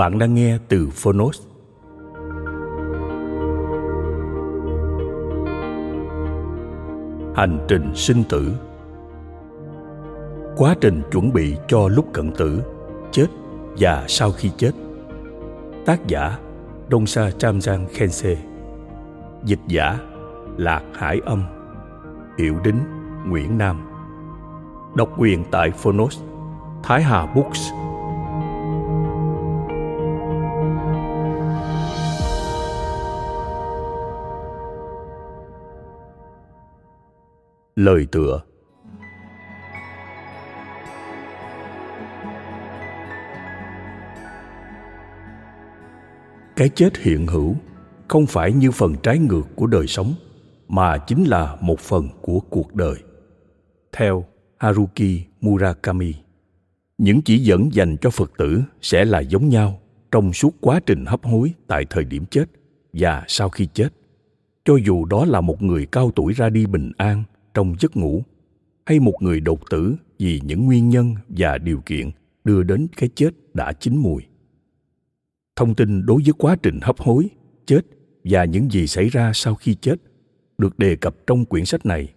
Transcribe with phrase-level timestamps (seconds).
[0.00, 1.40] Bạn đang nghe từ Phonos.
[7.34, 8.52] Hành trình sinh tử.
[10.56, 12.62] Quá trình chuẩn bị cho lúc cận tử,
[13.12, 13.26] chết
[13.78, 14.72] và sau khi chết.
[15.86, 16.38] Tác giả
[16.90, 18.36] Dongsa Chamjang Khense
[19.44, 19.98] Dịch giả
[20.56, 21.44] Lạc Hải Âm.
[22.38, 22.80] Hiệu đính
[23.26, 23.90] Nguyễn Nam.
[24.94, 26.20] Độc quyền tại Phonos
[26.82, 27.60] Thái Hà Books.
[37.80, 38.42] Lời tựa
[46.56, 47.56] Cái chết hiện hữu
[48.08, 50.14] không phải như phần trái ngược của đời sống
[50.68, 52.94] mà chính là một phần của cuộc đời.
[53.92, 54.24] Theo
[54.58, 56.14] Haruki Murakami,
[56.98, 61.04] những chỉ dẫn dành cho Phật tử sẽ là giống nhau trong suốt quá trình
[61.06, 62.44] hấp hối tại thời điểm chết
[62.92, 63.88] và sau khi chết.
[64.64, 67.24] Cho dù đó là một người cao tuổi ra đi bình an
[67.54, 68.22] trong giấc ngủ,
[68.86, 72.10] hay một người đột tử vì những nguyên nhân và điều kiện
[72.44, 74.22] đưa đến cái chết đã chín mùi.
[75.56, 77.28] Thông tin đối với quá trình hấp hối,
[77.66, 77.80] chết
[78.24, 79.96] và những gì xảy ra sau khi chết
[80.58, 82.08] được đề cập trong quyển sách này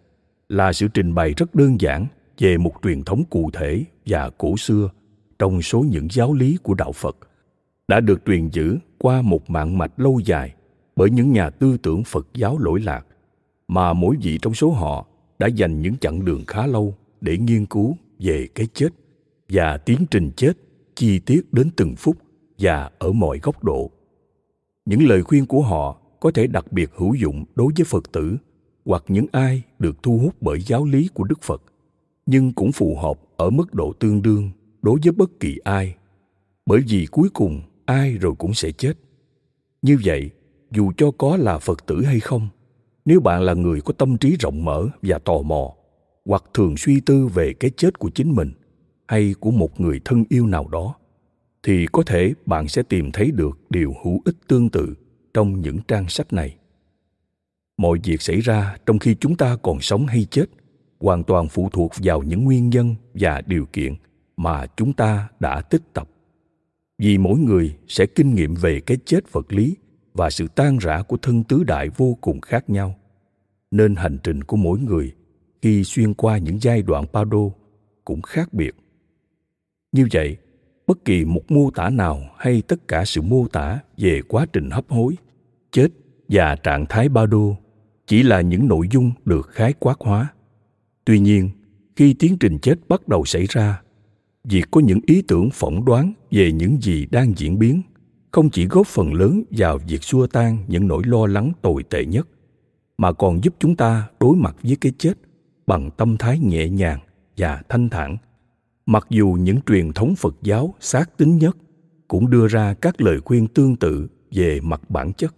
[0.50, 2.06] là sự trình bày rất đơn giản
[2.38, 4.90] về một truyền thống cụ thể và cổ xưa
[5.40, 7.18] trong số những giáo lý của đạo phật
[7.88, 10.54] đã được truyền giữ qua một mạng mạch lâu dài
[10.96, 13.06] bởi những nhà tư tưởng phật giáo lỗi lạc
[13.68, 15.08] mà mỗi vị trong số họ
[15.44, 18.90] đã dành những chặng đường khá lâu để nghiên cứu về cái chết
[19.50, 20.54] và tiến trình chết,
[20.96, 22.18] chi tiết đến từng phút
[22.60, 23.92] và ở mọi góc độ.
[24.86, 28.38] Những lời khuyên của họ có thể đặc biệt hữu dụng đối với phật tử
[28.86, 31.64] hoặc những ai được thu hút bởi giáo lý của đức phật,
[32.26, 35.96] nhưng cũng phù hợp ở mức độ tương đương đối với bất kỳ ai,
[36.66, 38.94] bởi vì cuối cùng ai rồi cũng sẽ chết.
[39.82, 40.30] Như vậy,
[40.72, 42.50] dù cho có là phật tử hay không
[43.06, 45.74] nếu bạn là người có tâm trí rộng mở và tò mò,
[46.26, 48.52] hoặc thường suy tư về cái chết của chính mình
[49.08, 50.96] hay của một người thân yêu nào đó,
[51.64, 54.94] thì có thể bạn sẽ tìm thấy được điều hữu ích tương tự
[55.34, 56.56] trong những trang sách này.
[57.78, 60.46] Mọi việc xảy ra trong khi chúng ta còn sống hay chết
[61.00, 63.94] hoàn toàn phụ thuộc vào những nguyên nhân và điều kiện
[64.38, 66.10] mà chúng ta đã tích tập.
[66.98, 69.76] Vì mỗi người sẽ kinh nghiệm về cái chết vật lý
[70.14, 72.96] và sự tan rã của thân tứ đại vô cùng khác nhau.
[73.72, 75.14] Nên hành trình của mỗi người
[75.62, 77.50] khi xuyên qua những giai đoạn pado
[78.06, 78.76] cũng khác biệt.
[79.92, 80.38] Như vậy,
[80.88, 84.70] bất kỳ một mô tả nào hay tất cả sự mô tả về quá trình
[84.70, 85.16] hấp hối,
[85.72, 85.88] chết
[86.30, 87.58] và trạng thái ba đô
[88.08, 90.34] chỉ là những nội dung được khái quát hóa.
[91.06, 91.50] Tuy nhiên,
[91.96, 93.82] khi tiến trình chết bắt đầu xảy ra,
[94.44, 97.82] việc có những ý tưởng phỏng đoán về những gì đang diễn biến
[98.34, 102.06] không chỉ góp phần lớn vào việc xua tan những nỗi lo lắng tồi tệ
[102.06, 102.28] nhất,
[102.98, 105.14] mà còn giúp chúng ta đối mặt với cái chết
[105.68, 107.00] bằng tâm thái nhẹ nhàng
[107.38, 108.18] và thanh thản.
[108.86, 111.58] Mặc dù những truyền thống phật giáo xác tính nhất
[112.08, 115.36] cũng đưa ra các lời khuyên tương tự về mặt bản chất,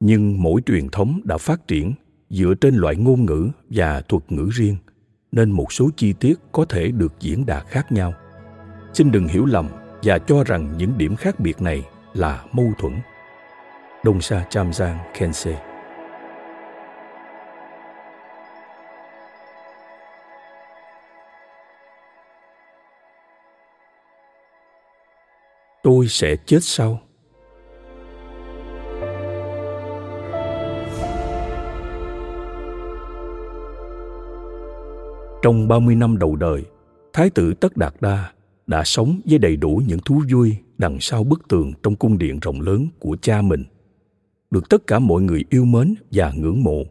[0.00, 1.92] nhưng mỗi truyền thống đã phát triển
[2.30, 4.76] dựa trên loại ngôn ngữ và thuật ngữ riêng,
[5.32, 8.14] nên một số chi tiết có thể được diễn đạt khác nhau.
[8.94, 9.68] Xin đừng hiểu lầm
[10.02, 11.84] và cho rằng những điểm khác biệt này
[12.14, 13.00] là mâu thuẫn.
[14.02, 15.60] Đông Sa Cham Giang Kense
[25.82, 27.00] Tôi sẽ chết sau.
[35.42, 36.64] Trong 30 năm đầu đời,
[37.12, 38.32] Thái tử Tất Đạt Đa
[38.66, 42.38] đã sống với đầy đủ những thú vui đằng sau bức tường trong cung điện
[42.40, 43.64] rộng lớn của cha mình,
[44.50, 46.84] được tất cả mọi người yêu mến và ngưỡng mộ.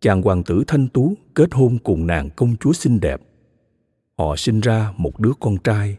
[0.00, 3.20] Chàng hoàng tử thanh tú kết hôn cùng nàng công chúa xinh đẹp.
[4.18, 5.96] Họ sinh ra một đứa con trai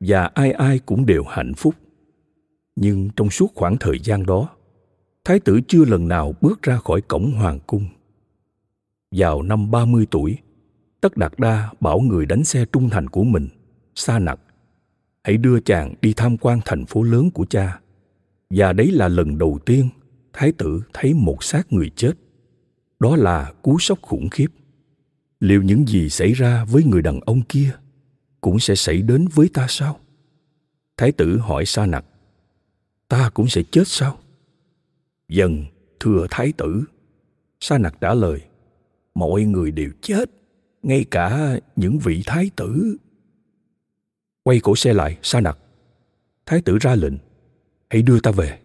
[0.00, 1.74] và ai ai cũng đều hạnh phúc.
[2.76, 4.48] Nhưng trong suốt khoảng thời gian đó,
[5.24, 7.86] thái tử chưa lần nào bước ra khỏi cổng hoàng cung.
[9.10, 10.38] Vào năm 30 tuổi,
[11.00, 13.48] Tất Đạt Đa bảo người đánh xe trung thành của mình,
[13.96, 14.40] Sa Nặc,
[15.24, 17.80] hãy đưa chàng đi tham quan thành phố lớn của cha.
[18.50, 19.88] Và đấy là lần đầu tiên
[20.32, 22.12] thái tử thấy một xác người chết.
[23.00, 24.46] Đó là cú sốc khủng khiếp.
[25.40, 27.70] Liệu những gì xảy ra với người đàn ông kia
[28.40, 30.00] cũng sẽ xảy đến với ta sao?
[30.96, 32.04] Thái tử hỏi Sa Nặc,
[33.08, 34.18] ta cũng sẽ chết sao?
[35.28, 35.64] Dần,
[36.00, 36.84] thưa thái tử.
[37.60, 38.40] Sa Nặc trả lời,
[39.14, 40.30] mọi người đều chết
[40.82, 42.96] ngay cả những vị thái tử
[44.46, 45.58] quay cổ xe lại, sa nặc.
[46.46, 47.14] Thái tử ra lệnh,
[47.90, 48.58] hãy đưa ta về.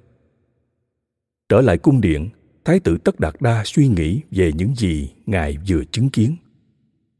[1.50, 2.30] Trở lại cung điện,
[2.66, 6.36] thái tử tất đạt đa suy nghĩ về những gì ngài vừa chứng kiến.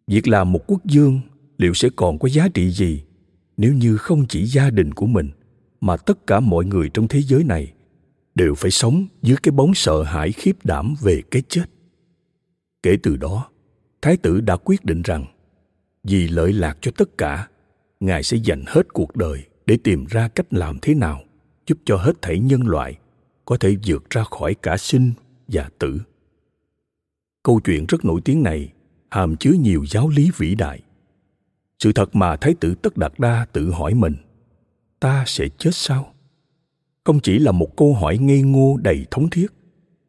[0.08, 1.22] Việc làm một quốc dương
[1.58, 3.04] liệu sẽ còn có giá trị gì
[3.58, 5.30] nếu như không chỉ gia đình của mình
[5.82, 7.74] mà tất cả mọi người trong thế giới này
[8.36, 11.66] đều phải sống dưới cái bóng sợ hãi khiếp đảm về cái chết?
[12.84, 13.50] Kể từ đó,
[14.02, 15.26] thái tử đã quyết định rằng
[16.04, 17.48] vì lợi lạc cho tất cả
[18.02, 21.24] ngài sẽ dành hết cuộc đời để tìm ra cách làm thế nào
[21.68, 22.98] giúp cho hết thảy nhân loại
[23.46, 25.12] có thể vượt ra khỏi cả sinh
[25.48, 26.02] và tử.
[27.44, 28.74] Câu chuyện rất nổi tiếng này
[29.12, 30.82] hàm chứa nhiều giáo lý vĩ đại.
[31.80, 34.16] Sự thật mà thái tử tất đạt đa tự hỏi mình,
[35.00, 36.14] ta sẽ chết sao?
[37.04, 39.48] Không chỉ là một câu hỏi ngây ngô đầy thống thiết,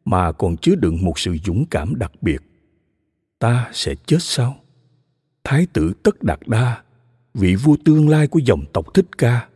[0.05, 2.41] mà còn chứa đựng một sự dũng cảm đặc biệt.
[3.39, 4.55] Ta sẽ chết sao?
[5.43, 6.83] Thái tử tất đạt đa
[7.33, 9.47] vị vua tương lai của dòng tộc thích ca.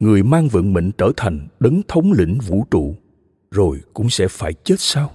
[0.00, 2.96] Người mang vận mệnh trở thành đấng thống lĩnh vũ trụ,
[3.50, 5.10] rồi cũng sẽ phải chết sao?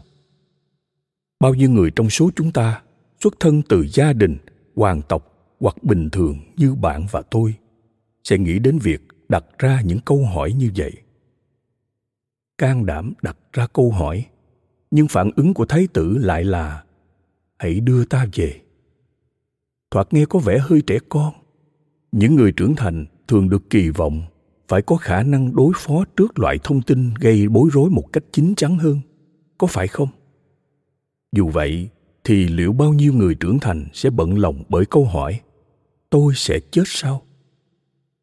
[1.40, 2.82] Bao nhiêu người trong số chúng ta
[3.20, 4.38] xuất thân từ gia đình,
[4.76, 7.56] hoàng tộc hoặc bình thường như bạn và tôi
[8.24, 10.92] sẽ nghĩ đến việc đặt ra những câu hỏi như vậy?
[12.58, 14.26] Can đảm đặt ra câu hỏi,
[14.92, 16.84] nhưng phản ứng của thái tử lại là,
[17.58, 18.62] hãy đưa ta về.
[19.92, 21.34] Thoạt nghe có vẻ hơi trẻ con
[22.12, 24.21] những người trưởng thành thường được kỳ vọng
[24.68, 28.24] phải có khả năng đối phó trước loại thông tin gây bối rối một cách
[28.31, 29.00] chín chắn hơn.
[29.57, 30.09] Có phải không?
[31.31, 31.89] Dù vậy,
[32.24, 35.42] thì liệu bao nhiêu người trưởng thành sẽ bận lòng bởi câu hỏi,
[36.09, 37.21] tôi sẽ chết sao?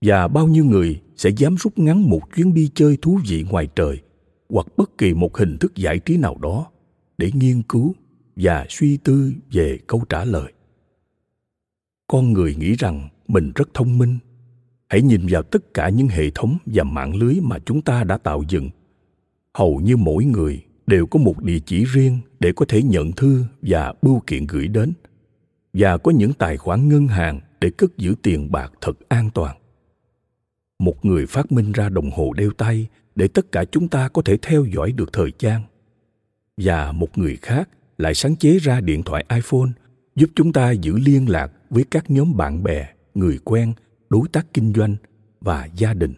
[0.00, 3.68] Và bao nhiêu người sẽ dám rút ngắn một chuyến đi chơi thú vị ngoài
[3.76, 4.00] trời
[4.48, 6.70] hoặc bất kỳ một hình thức giải trí nào đó
[7.18, 7.94] để nghiên cứu
[8.36, 10.52] và suy tư về câu trả lời?
[12.08, 14.18] Con người nghĩ rằng mình rất thông minh.
[14.88, 18.18] Hãy nhìn vào tất cả những hệ thống và mạng lưới mà chúng ta đã
[18.18, 18.70] tạo dựng.
[19.54, 23.44] Hầu như mỗi người đều có một địa chỉ riêng để có thể nhận thư
[23.62, 24.92] và bưu kiện gửi đến.
[25.72, 29.56] Và có những tài khoản ngân hàng để cất giữ tiền bạc thật an toàn.
[30.78, 34.22] Một người phát minh ra đồng hồ đeo tay để tất cả chúng ta có
[34.22, 35.62] thể theo dõi được thời gian.
[36.56, 39.70] Và một người khác lại sáng chế ra điện thoại iphone
[40.16, 43.72] giúp chúng ta giữ liên lạc với các nhóm bạn bè người quen,
[44.10, 44.96] đối tác kinh doanh
[45.40, 46.14] và gia đình.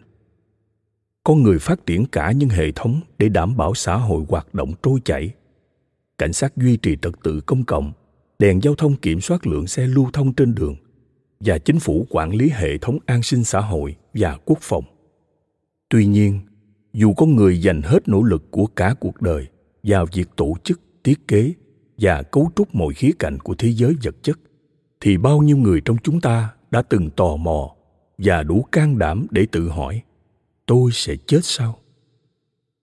[1.23, 4.73] Con người phát triển cả những hệ thống để đảm bảo xã hội hoạt động
[4.83, 5.33] trôi chảy.
[6.17, 7.91] Cảnh sát duy trì trật tự công cộng,
[8.39, 10.75] đèn giao thông kiểm soát lượng xe lưu thông trên đường
[11.39, 14.83] và chính phủ quản lý hệ thống an sinh xã hội và quốc phòng.
[15.89, 16.39] Tuy nhiên,
[16.93, 19.47] dù con người dành hết nỗ lực của cả cuộc đời
[19.83, 21.53] vào việc tổ chức, thiết kế
[21.97, 24.39] và cấu trúc mọi khía cạnh của thế giới vật chất,
[25.01, 27.75] thì bao nhiêu người trong chúng ta đã từng tò mò
[28.17, 30.01] và đủ can đảm để tự hỏi,
[30.65, 31.79] tôi sẽ chết sao?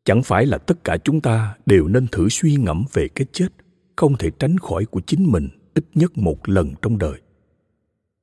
[0.05, 3.49] Chẳng phải là tất cả chúng ta đều nên thử suy ngẫm về cái chết
[3.97, 7.21] không thể tránh khỏi của chính mình ít nhất một lần trong đời.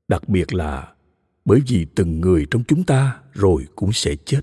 [0.08, 0.94] Đặc biệt là
[1.46, 4.41] bởi vì từng người trong chúng ta rồi cũng sẽ chết.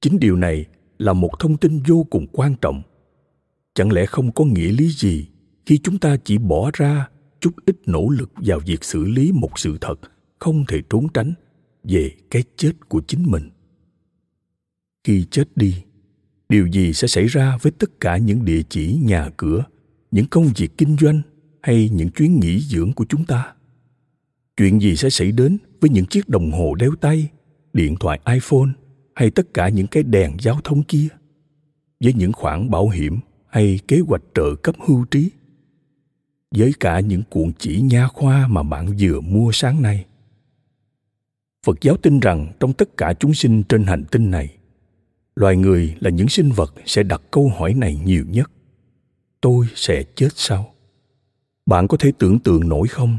[0.00, 0.66] Chính điều này
[0.98, 2.82] là một thông tin vô cùng quan trọng.
[3.74, 5.28] Chẳng lẽ không có nghĩa lý gì
[5.66, 7.08] khi chúng ta chỉ bỏ ra
[7.44, 10.00] chút ít nỗ lực vào việc xử lý một sự thật
[10.38, 11.32] không thể trốn tránh
[11.82, 13.50] về cái chết của chính mình.
[15.04, 15.82] Khi chết đi,
[16.48, 19.64] điều gì sẽ xảy ra với tất cả những địa chỉ, nhà cửa,
[20.10, 21.22] những công việc kinh doanh
[21.62, 23.54] hay những chuyến nghỉ dưỡng của chúng ta?
[24.56, 27.30] Chuyện gì sẽ xảy đến với những chiếc đồng hồ đeo tay,
[27.72, 28.70] điện thoại iphone
[29.14, 31.08] hay tất cả những cái đèn giao thông kia?
[32.00, 35.30] Với những khoản bảo hiểm hay kế hoạch trợ cấp hưu trí?
[36.56, 40.04] Với cả những cuộn chỉ nha khoa mà bạn vừa mua sáng nay.
[41.66, 44.56] Phật giáo tin rằng trong tất cả chúng sinh trên hành tinh này,
[45.36, 48.50] loài người là những sinh vật sẽ đặt câu hỏi này nhiều nhất,
[49.40, 50.74] tôi sẽ chết sao?
[51.66, 53.18] Bạn có thể tưởng tượng nổi không?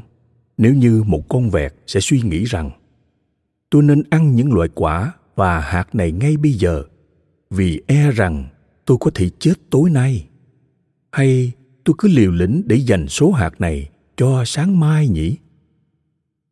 [0.57, 2.71] Nếu như một con vẹt sẽ suy nghĩ rằng,
[3.69, 6.83] tôi nên ăn những loại quả và hạt này ngay bây giờ,
[7.49, 8.45] vì e rằng
[8.85, 10.27] tôi có thể chết tối nay.
[11.11, 11.51] Hay
[11.85, 15.37] tôi cứ liều lĩnh để dành số hạt này cho sáng mai nhỉ?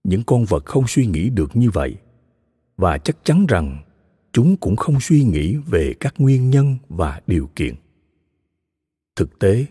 [0.03, 1.95] Những con vật không suy nghĩ được như vậy,
[2.77, 3.83] và chắc chắn rằng
[4.33, 7.75] chúng cũng không suy nghĩ về các nguyên nhân và điều kiện.
[9.15, 9.65] Thực tế,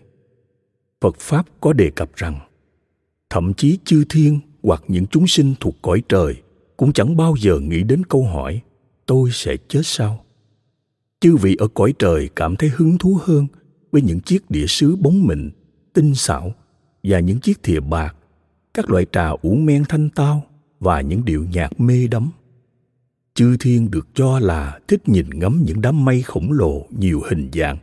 [1.01, 2.39] phật pháp có đề cập rằng,
[3.29, 6.41] thậm chí chư thiên hoặc những chúng sinh thuộc cõi trời
[6.77, 8.61] cũng chẳng bao giờ nghĩ đến câu hỏi,
[9.05, 10.25] tôi sẽ chết sao?
[11.19, 13.47] Chư vị ở cõi trời cảm thấy hứng thú hơn
[13.93, 15.49] với những chiếc đĩa sứ bóng mịn
[15.93, 16.53] tinh xảo
[17.03, 18.15] và những chiếc thìa bạc,
[18.73, 20.43] các loại trà uống men thanh tao
[20.79, 22.29] và những điệu nhạc mê đắm.
[23.33, 27.49] Chư thiên được cho là thích nhìn ngắm những đám mây khổng lồ nhiều hình
[27.53, 27.77] dạng.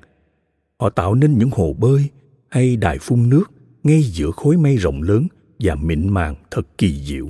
[0.81, 2.09] Họ tạo nên những hồ bơi
[2.49, 3.45] hay đài phun nước
[3.83, 5.26] ngay giữa khối mây rộng lớn
[5.59, 7.29] và mịn màng thật kỳ diệu.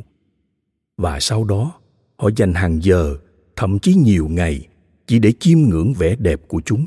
[0.97, 1.73] Và sau đó,
[2.17, 3.17] họ dành hàng giờ,
[3.57, 4.67] thậm chí nhiều ngày,
[5.07, 6.87] chỉ để chiêm ngưỡng vẻ đẹp của chúng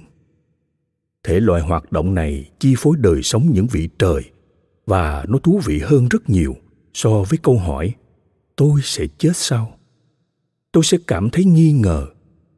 [1.24, 4.24] thể loại hoạt động này chi phối đời sống những vị trời,
[4.86, 6.56] và nó thú vị hơn rất nhiều
[6.94, 7.94] so với câu hỏi,
[8.56, 9.78] tôi sẽ chết sao?
[10.72, 12.08] Tôi sẽ cảm thấy nghi ngờ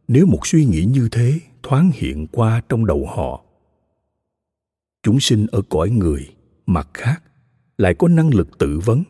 [0.07, 3.41] nếu một suy nghĩ như thế thoáng hiện qua trong đầu họ.
[5.03, 6.29] Chúng sinh ở cõi người,
[6.65, 7.23] mặt khác,
[7.77, 9.03] lại có năng lực tự vấn.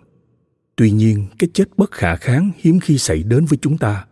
[0.75, 4.05] Tuy nhiên, cái chết bất khả kháng hiếm khi xảy đến với chúng ta.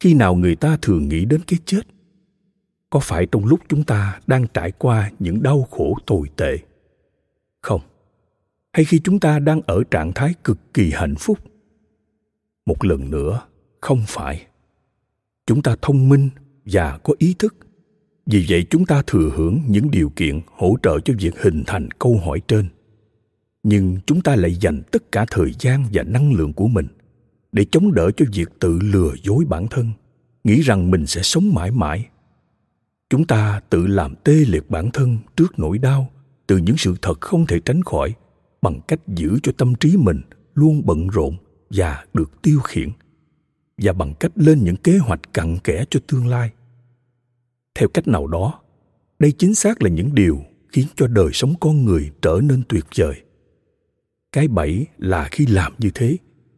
[0.00, 1.80] Khi nào người ta thường nghĩ đến cái chết
[2.90, 6.58] có phải trong lúc chúng ta đang trải qua những đau khổ tồi tệ?
[7.60, 7.80] Không.
[8.72, 11.38] Hay khi chúng ta đang ở trạng thái cực kỳ hạnh phúc?
[12.66, 13.42] Một lần nữa,
[13.80, 14.46] không phải.
[15.46, 16.28] Chúng ta thông minh
[16.64, 17.56] và có ý thức.
[18.26, 21.88] Vì vậy chúng ta thừa hưởng những điều kiện hỗ trợ cho việc hình thành
[21.90, 22.68] câu hỏi trên.
[23.62, 26.86] Nhưng chúng ta lại dành tất cả thời gian và năng lượng của mình
[27.52, 29.90] để chống đỡ cho việc tự lừa dối bản thân,
[30.44, 32.08] nghĩ rằng mình sẽ sống mãi mãi
[33.10, 36.10] chúng ta tự làm tê liệt bản thân trước nỗi đau,
[36.46, 38.14] từ những sự thật không thể tránh khỏi,
[38.62, 40.20] bằng cách giữ cho tâm trí mình
[40.54, 41.36] luôn bận rộn
[41.70, 42.88] và được tiêu khiển,
[43.78, 46.50] và bằng cách lên những kế hoạch cặn kẽ cho tương lai.
[47.74, 48.60] Theo cách nào đó,
[49.18, 52.84] đây chính xác là những điều khiến cho đời sống con người trở nên tuyệt
[52.96, 53.22] vời.
[54.32, 56.16] Cái bẫy là khi làm như thế,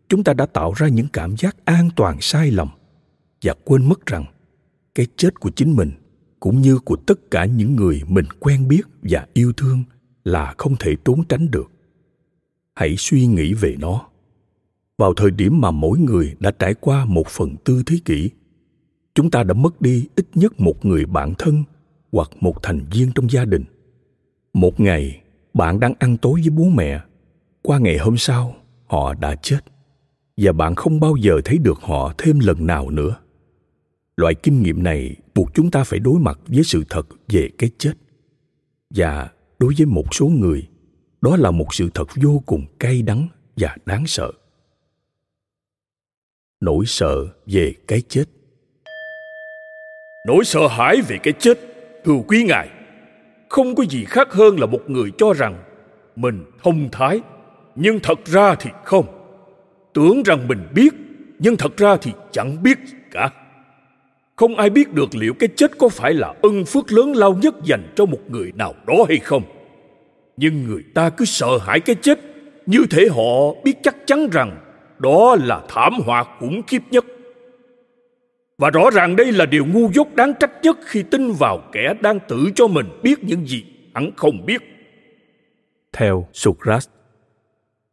[0.08, 2.68] chúng ta đã tạo ra những cảm giác an toàn sai lầm
[3.42, 4.24] và quên mất rằng
[4.94, 5.90] cái chết của chính mình
[6.42, 9.84] cũng như của tất cả những người mình quen biết và yêu thương
[10.24, 11.70] là không thể trốn tránh được.
[12.74, 14.08] Hãy suy nghĩ về nó.
[14.98, 18.30] Vào thời điểm mà mỗi người đã trải qua một phần tư thế kỷ,
[19.14, 21.64] chúng ta đã mất đi ít nhất một người bạn thân
[22.12, 23.64] hoặc một thành viên trong gia đình.
[24.52, 25.20] Một ngày,
[25.54, 27.00] bạn đang ăn tối với bố mẹ.
[27.62, 28.54] Qua ngày hôm sau,
[28.86, 29.60] họ đã chết
[30.36, 33.16] và bạn không bao giờ thấy được họ thêm lần nào nữa
[34.22, 37.70] loại kinh nghiệm này buộc chúng ta phải đối mặt với sự thật về cái
[37.78, 37.92] chết.
[38.90, 40.68] Và đối với một số người,
[41.20, 44.32] đó là một sự thật vô cùng cay đắng và đáng sợ.
[46.60, 48.24] Nỗi sợ về cái chết.
[50.28, 51.58] Nỗi sợ hãi về cái chết,
[52.04, 52.68] thưa quý ngài,
[53.48, 55.62] không có gì khác hơn là một người cho rằng
[56.16, 57.20] mình thông thái,
[57.74, 59.06] nhưng thật ra thì không.
[59.94, 60.94] Tưởng rằng mình biết,
[61.38, 63.41] nhưng thật ra thì chẳng biết gì cả
[64.42, 67.54] không ai biết được liệu cái chết có phải là ân phước lớn lao nhất
[67.64, 69.42] dành cho một người nào đó hay không.
[70.36, 72.18] Nhưng người ta cứ sợ hãi cái chết.
[72.66, 74.60] Như thể họ biết chắc chắn rằng
[74.98, 77.04] đó là thảm họa khủng khiếp nhất.
[78.58, 81.94] Và rõ ràng đây là điều ngu dốt đáng trách nhất khi tin vào kẻ
[82.00, 84.62] đang tự cho mình biết những gì hắn không biết.
[85.92, 86.88] Theo socrates,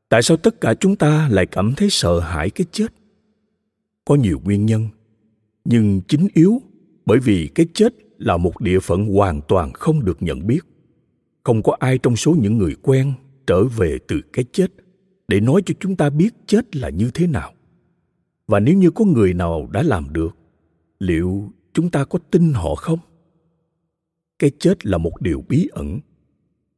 [0.10, 2.88] tại sao tất cả chúng ta lại cảm thấy sợ hãi cái chết?
[4.06, 4.90] Có nhiều nguyên nhân
[5.66, 6.62] nhưng chính yếu
[7.06, 10.60] bởi vì cái chết là một địa phận hoàn toàn không được nhận biết.
[11.44, 13.14] Không có ai trong số những người quen
[13.48, 14.72] trở về từ cái chết
[15.28, 17.54] để nói cho chúng ta biết chết là như thế nào.
[18.48, 20.38] Và nếu như có người nào đã làm được,
[21.00, 23.00] liệu chúng ta có tin họ không?
[24.40, 26.00] Cái chết là một điều bí ẩn.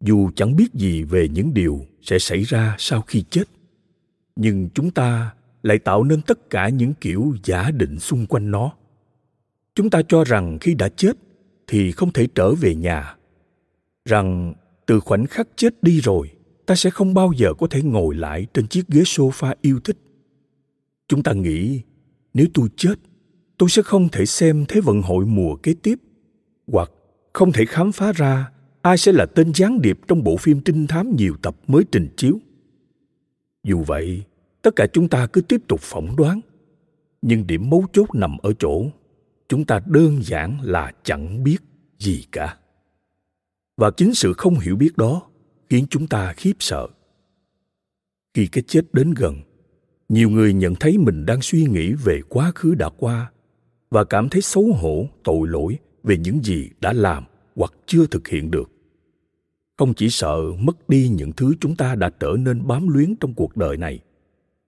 [0.01, 3.43] Dù chẳng biết gì về những điều sẽ xảy ra sau khi chết,
[4.35, 5.33] nhưng chúng ta
[5.63, 8.73] lại tạo nên tất cả những kiểu giả định xung quanh nó.
[9.75, 11.17] Chúng ta cho rằng khi đã chết
[11.67, 13.15] thì không thể trở về nhà,
[14.05, 14.53] rằng
[14.85, 16.31] từ khoảnh khắc chết đi rồi,
[16.65, 19.97] ta sẽ không bao giờ có thể ngồi lại trên chiếc ghế sofa yêu thích.
[21.07, 21.81] Chúng ta nghĩ,
[22.33, 22.95] nếu tôi chết,
[23.57, 25.99] tôi sẽ không thể xem thế vận hội mùa kế tiếp,
[26.67, 26.91] hoặc
[27.33, 28.51] không thể khám phá ra
[28.81, 32.07] ai sẽ là tên gián điệp trong bộ phim trinh thám nhiều tập mới trình
[32.17, 32.39] chiếu.
[33.63, 34.23] Dù vậy
[34.61, 36.41] tất cả chúng ta cứ tiếp tục phỏng đoán.
[37.21, 38.85] Nhưng điểm mấu chốt nằm ở chỗ,
[39.49, 41.57] chúng ta đơn giản là chẳng biết
[41.99, 42.57] gì cả.
[43.77, 45.21] Và chính sự không hiểu biết đó
[45.69, 46.87] khiến chúng ta khiếp sợ.
[48.33, 49.35] Khi cái chết đến gần,
[50.09, 53.31] nhiều người nhận thấy mình đang suy nghĩ về quá khứ đã qua
[53.89, 57.23] và cảm thấy xấu hổ, tội lỗi về những gì đã làm
[57.55, 58.71] hoặc chưa thực hiện được.
[59.77, 63.33] Không chỉ sợ mất đi những thứ chúng ta đã trở nên bám luyến trong
[63.33, 63.99] cuộc đời này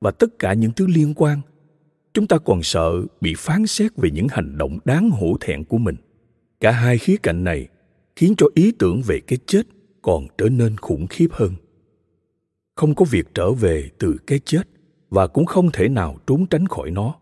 [0.04, 1.42] và tất cả những thứ liên quan,
[2.14, 2.92] chúng ta còn sợ
[3.22, 5.96] bị phán xét về những hành động đáng hổ thẹn của mình.
[6.60, 7.68] Cả hai khía cạnh này
[8.16, 9.62] khiến cho ý tưởng về cái chết
[10.02, 11.54] còn trở nên khủng khiếp hơn.
[12.76, 14.62] Không có việc trở về từ cái chết
[15.10, 17.16] và cũng không thể nào trốn tránh khỏi nó.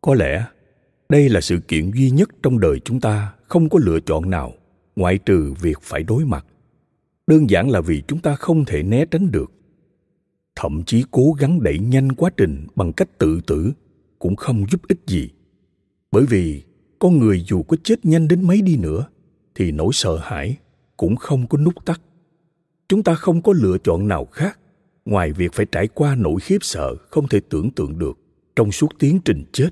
[0.00, 0.44] Có lẽ
[1.08, 4.52] đây là sự kiện duy nhất trong đời chúng ta không có lựa chọn nào
[4.96, 6.46] ngoại trừ việc phải đối mặt.
[7.26, 9.52] Đơn giản là vì chúng ta không thể né tránh được
[10.54, 13.72] thậm chí cố gắng đẩy nhanh quá trình bằng cách tự tử
[14.18, 15.30] cũng không giúp ích gì.
[16.12, 16.62] Bởi vì
[16.98, 19.06] con người dù có chết nhanh đến mấy đi nữa,
[19.54, 20.56] thì nỗi sợ hãi
[20.96, 22.00] cũng không có nút tắt.
[22.88, 24.58] Chúng ta không có lựa chọn nào khác,
[25.04, 28.18] ngoài việc phải trải qua nỗi khiếp sợ không thể tưởng tượng được
[28.56, 29.68] trong suốt tiến trình chết.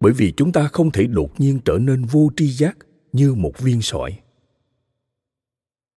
[0.00, 2.78] Bởi vì chúng ta không thể đột nhiên trở nên vô tri giác
[3.12, 4.18] như một viên sỏi.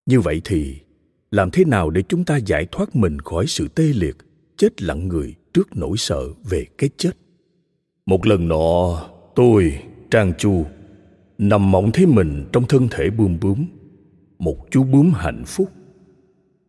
[0.06, 0.80] Như vậy thì
[1.38, 4.18] làm thế nào để chúng ta giải thoát mình khỏi sự tê liệt,
[4.58, 7.12] chết lặng người trước nỗi sợ về cái chết?
[8.06, 10.66] Một lần nọ, tôi, trang chu,
[11.38, 13.66] nằm mộng thấy mình trong thân thể bươm bướm,
[14.40, 15.72] một chú bướm hạnh phúc.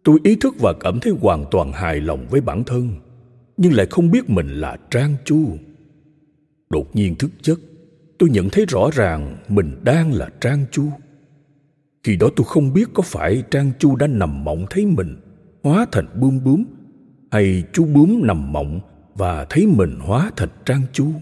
[0.03, 2.91] Tôi ý thức và cảm thấy hoàn toàn hài lòng với bản thân,
[3.57, 5.49] nhưng lại không biết mình là trang chu.
[6.71, 7.61] Đột nhiên thức giấc,
[8.19, 10.85] tôi nhận thấy rõ ràng mình đang là trang chu
[12.03, 15.17] khi đó tôi không biết có phải trang chu đã nằm mộng thấy mình
[15.63, 16.65] hóa thành bướm bướm,
[17.31, 18.81] hay chú bướm nằm mộng
[19.15, 21.13] và thấy mình hóa thành trang chu.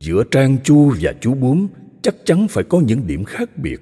[0.00, 1.66] Giữa trang chu và chú bướm
[2.02, 3.80] chắc chắn phải có những điểm khác biệt.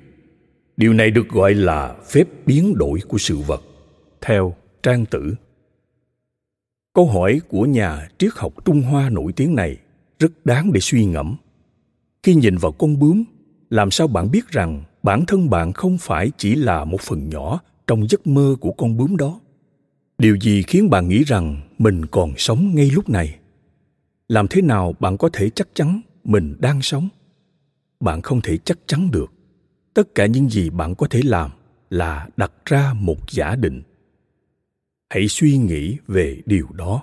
[0.77, 3.63] Điều này được gọi là phép biến đổi của sự vật,
[4.21, 5.35] theo trang tử.
[6.95, 9.77] Câu hỏi của nhà triết học trung hoa nổi tiếng này
[10.19, 11.37] rất đáng để suy ngẫm.
[12.23, 13.25] Khi nhìn vào con bướm,
[13.71, 17.61] làm sao bạn biết rằng bản thân bạn không phải chỉ là một phần nhỏ
[17.87, 19.41] trong giấc mơ của con bướm đó.
[20.19, 23.39] Điều gì khiến bạn nghĩ rằng mình còn sống ngay lúc này?
[24.29, 27.09] Làm thế nào bạn có thể chắc chắn mình đang sống?
[28.01, 29.33] Bạn không thể chắc chắn được.
[29.95, 31.51] Tất cả những gì bạn có thể làm
[31.91, 33.83] là đặt ra một giả định.
[35.11, 37.03] Hãy suy nghĩ về điều đó.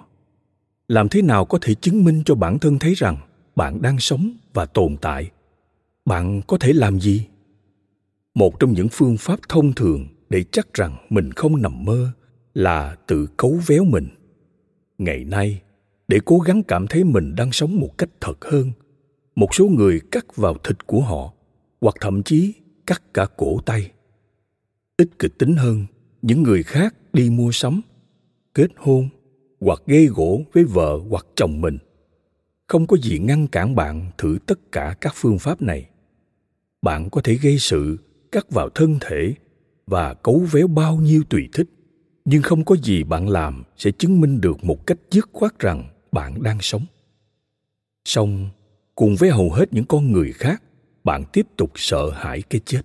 [0.88, 3.18] Làm thế nào có thể chứng minh cho bản thân thấy rằng
[3.56, 5.32] bạn đang sống và tồn tại?
[6.06, 7.26] Bạn có thể làm gì?
[8.36, 12.12] Một trong những phương pháp thông thường để chắc rằng mình không nằm mơ
[12.54, 14.08] là tự cấu véo mình.
[14.98, 15.62] Ngày nay,
[16.08, 18.72] để cố gắng cảm thấy mình đang sống một cách thật hơn,
[19.36, 21.34] một số người cắt vào thịt của họ,
[21.82, 22.54] hoặc thậm chí
[22.86, 23.92] cắt cả cổ tay.
[24.98, 25.86] Ít kịch tính hơn,
[26.22, 27.82] những người khác đi mua sắm,
[28.54, 29.10] kết hôn,
[29.60, 31.78] hoặc gây gỗ với vợ hoặc chồng mình.
[32.68, 35.90] Không có gì ngăn cản bạn thử tất cả các phương pháp này.
[36.82, 37.98] Bạn có thể gây sự
[38.36, 39.34] cắt vào thân thể
[39.88, 41.68] và cấu véo bao nhiêu tùy thích.
[42.26, 45.90] Nhưng không có gì bạn làm sẽ chứng minh được một cách dứt khoát rằng
[46.12, 46.86] bạn đang sống.
[48.06, 48.50] Song
[48.96, 50.64] cùng với hầu hết những con người khác,
[51.04, 52.82] bạn tiếp tục sợ hãi cái chết.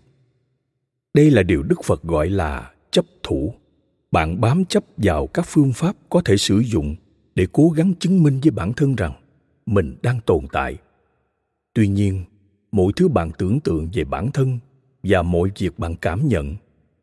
[1.14, 3.54] Đây là điều đức phật gọi là chấp thủ.
[4.10, 6.96] Bạn bám chấp vào các phương pháp có thể sử dụng
[7.34, 9.12] để cố gắng chứng minh với bản thân rằng
[9.66, 10.76] mình đang tồn tại.
[11.74, 12.24] Tuy nhiên,
[12.72, 14.58] mỗi thứ bạn tưởng tượng về bản thân
[15.02, 16.56] và mọi việc bạn cảm nhận,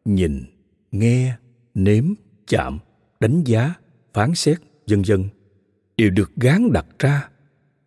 [0.05, 0.43] nhìn,
[0.91, 1.35] nghe,
[1.73, 2.03] nếm,
[2.47, 2.79] chạm,
[3.19, 3.73] đánh giá,
[4.13, 4.57] phán xét,
[4.87, 5.27] vân vân,
[5.97, 7.29] đều được gán đặt ra.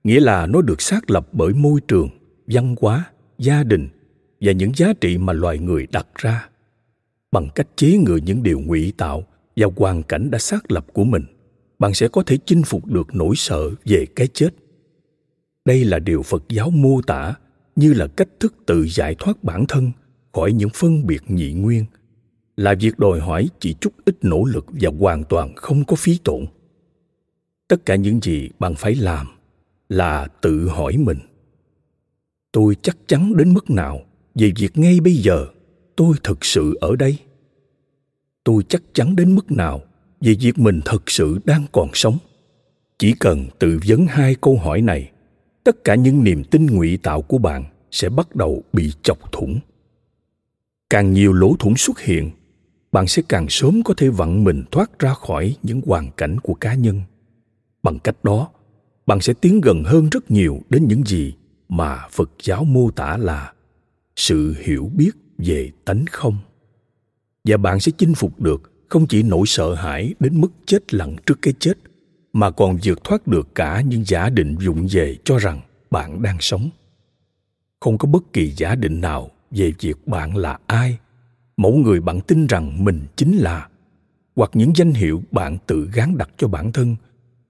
[0.04, 2.08] Nghĩa là nó được xác lập bởi môi trường,
[2.46, 3.88] văn hóa, gia đình
[4.40, 6.50] và những giá trị mà loài người đặt ra
[7.32, 11.04] bằng cách chế ngự những điều ngụy tạo và hoàn cảnh đã xác lập của
[11.04, 11.22] mình.
[11.78, 14.50] Bạn sẽ có thể chinh phục được nỗi sợ về cái chết.
[15.64, 17.34] Đây là điều phật giáo mô tả
[17.76, 19.90] như là cách thức tự giải thoát bản thân
[20.32, 21.84] khỏi những phân biệt nhị nguyên.
[22.56, 26.18] Là việc đòi hỏi chỉ chút ít nỗ lực và hoàn toàn không có phí
[26.24, 26.46] tổn.
[27.68, 29.26] Tất cả những gì bạn phải làm
[29.88, 31.18] là tự hỏi mình.
[32.52, 34.00] Tôi chắc chắn đến mức nào
[34.34, 35.46] về việc ngay bây giờ
[35.96, 37.18] tôi thực sự ở đây?
[38.44, 39.82] Tôi chắc chắn đến mức nào
[40.20, 42.18] về việc mình thực sự đang còn sống?
[42.98, 45.10] Chỉ cần tự vấn hai câu hỏi này,
[45.64, 49.60] tất cả những niềm tin ngụy tạo của bạn sẽ bắt đầu bị chọc thủng
[50.90, 52.30] càng nhiều lỗ thủng xuất hiện,
[52.92, 56.54] bạn sẽ càng sớm có thể vặn mình thoát ra khỏi những hoàn cảnh của
[56.54, 57.02] cá nhân.
[57.82, 58.48] Bằng cách đó,
[59.06, 61.34] bạn sẽ tiến gần hơn rất nhiều đến những gì
[61.68, 63.52] mà phật giáo mô tả là
[64.16, 66.38] sự hiểu biết về tánh không.
[67.44, 71.16] Và bạn sẽ chinh phục được không chỉ nỗi sợ hãi đến mức chết lặng
[71.26, 71.74] trước cái chết,
[72.32, 76.36] mà còn vượt thoát được cả những giả định vụng về cho rằng bạn đang
[76.40, 76.70] sống.
[77.80, 80.98] Không có bất kỳ giả định nào về việc bạn là ai.
[81.56, 83.68] Mẫu người bạn tin rằng mình chính là,
[84.36, 86.96] hoặc những danh hiệu bạn tự gán đặt cho bản thân,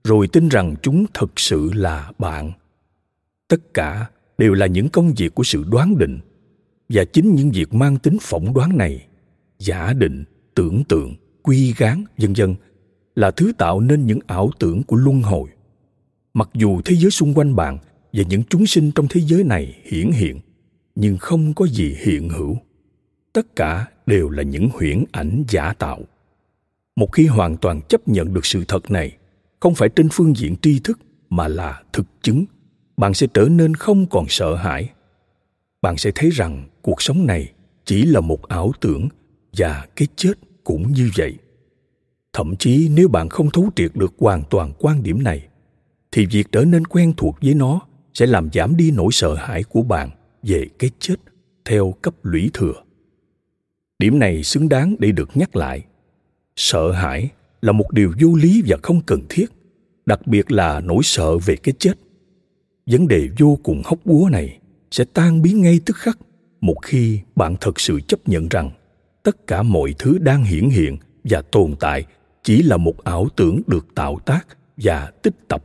[0.04, 2.52] rồi tin rằng chúng thực sự là bạn.
[3.48, 4.06] Tất cả
[4.38, 6.18] đều là những công việc của sự đoán định,
[6.88, 9.06] và chính những việc mang tính phỏng đoán này,
[9.58, 12.54] giả định, tưởng tượng, quy gán, vân vân,
[13.14, 15.48] là thứ tạo nên những ảo tưởng của luân hồi.
[16.34, 17.78] Mặc dù thế giới xung quanh bạn
[18.12, 20.40] và những chúng sinh trong thế giới này hiển hiện
[21.00, 22.56] nhưng không có gì hiện hữu.
[23.32, 26.00] Tất cả đều là những huyễn ảnh giả tạo.
[26.96, 29.16] Một khi hoàn toàn chấp nhận được sự thật này,
[29.60, 30.98] không phải trên phương diện tri thức
[31.30, 32.44] mà là thực chứng,
[32.96, 34.90] bạn sẽ trở nên không còn sợ hãi.
[35.82, 37.52] Bạn sẽ thấy rằng cuộc sống này
[37.84, 39.08] chỉ là một ảo tưởng
[39.56, 40.34] và cái chết
[40.64, 41.34] cũng như vậy.
[42.32, 45.48] Thậm chí nếu bạn không thấu triệt được hoàn toàn quan điểm này,
[46.12, 47.80] thì việc trở nên quen thuộc với nó
[48.14, 50.10] sẽ làm giảm đi nỗi sợ hãi của bạn
[50.42, 51.16] về cái chết
[51.64, 52.74] theo cấp lũy thừa.
[53.98, 55.85] Điểm này xứng đáng để được nhắc lại.
[56.57, 57.31] Sợ hãi
[57.62, 59.46] là một điều vô lý và không cần thiết,
[60.07, 61.94] đặc biệt là nỗi sợ về cái chết.
[62.87, 64.59] Vấn đề vô cùng hóc búa này
[64.90, 66.18] sẽ tan biến ngay tức khắc
[66.61, 68.70] một khi bạn thật sự chấp nhận rằng
[69.22, 72.05] tất cả mọi thứ đang hiển hiện và tồn tại
[72.42, 75.64] chỉ là một ảo tưởng được tạo tác và tích tập.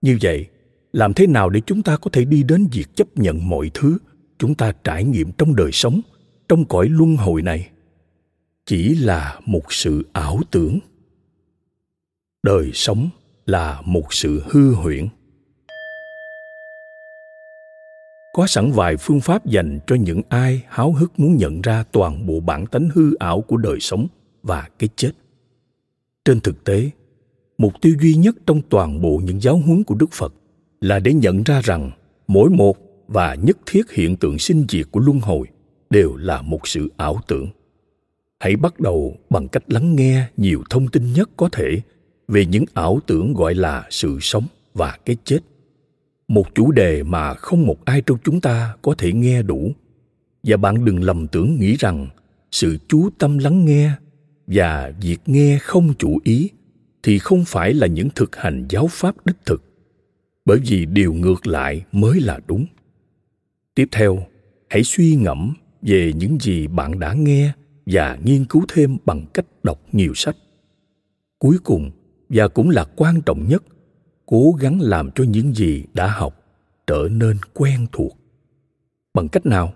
[0.00, 0.46] Như vậy
[0.94, 3.98] làm thế nào để chúng ta có thể đi đến việc chấp nhận mọi thứ
[4.38, 6.00] chúng ta trải nghiệm trong đời sống,
[6.48, 7.68] trong cõi luân hồi này?
[8.66, 10.78] Chỉ là một sự ảo tưởng.
[12.42, 13.08] Đời sống
[13.46, 15.08] là một sự hư huyễn.
[18.34, 22.26] Có sẵn vài phương pháp dành cho những ai háo hức muốn nhận ra toàn
[22.26, 24.06] bộ bản tánh hư ảo của đời sống
[24.42, 25.12] và cái chết.
[26.24, 26.90] Trên thực tế,
[27.58, 30.34] mục tiêu duy nhất trong toàn bộ những giáo huấn của đức phật
[30.80, 31.90] là để nhận ra rằng
[32.26, 35.46] mỗi một và nhất thiết hiện tượng sinh diệt của luân hồi
[35.90, 37.48] đều là một sự ảo tưởng.
[38.40, 41.80] Hãy bắt đầu bằng cách lắng nghe nhiều thông tin nhất có thể
[42.28, 45.38] về những ảo tưởng gọi là sự sống và cái chết.
[46.28, 49.72] Một chủ đề mà không một ai trong chúng ta có thể nghe đủ.
[50.42, 52.08] Và bạn đừng lầm tưởng nghĩ rằng
[52.50, 53.90] sự chú tâm lắng nghe
[54.46, 56.50] và việc nghe không chủ ý
[57.02, 59.62] thì không phải là những thực hành giáo pháp đích thực
[60.44, 62.66] bởi vì điều ngược lại mới là đúng.
[63.74, 64.26] Tiếp theo,
[64.68, 67.52] hãy suy ngẫm về những gì bạn đã nghe
[67.86, 70.36] và nghiên cứu thêm bằng cách đọc nhiều sách.
[71.38, 71.90] Cuối cùng,
[72.28, 73.62] và cũng là quan trọng nhất,
[74.26, 76.44] cố gắng làm cho những gì đã học
[76.86, 78.18] trở nên quen thuộc.
[79.14, 79.72] Bằng cách nào?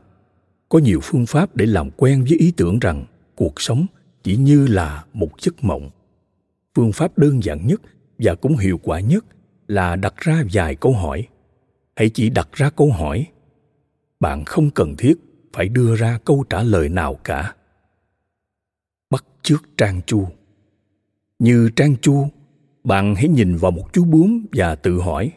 [0.68, 3.04] Có nhiều phương pháp để làm quen với ý tưởng rằng
[3.36, 3.86] cuộc sống
[4.22, 5.90] chỉ như là một giấc mộng.
[6.74, 7.80] Phương pháp đơn giản nhất
[8.18, 9.24] và cũng hiệu quả nhất
[9.68, 11.28] là đặt ra vài câu hỏi.
[11.96, 13.26] Hãy chỉ đặt ra câu hỏi.
[14.20, 15.14] Bạn không cần thiết
[15.52, 17.54] phải đưa ra câu trả lời nào cả.
[19.10, 20.28] Bắt chước trang chu.
[21.38, 22.28] Như trang chu,
[22.84, 25.32] bạn hãy nhìn vào một chú bướm và tự hỏi,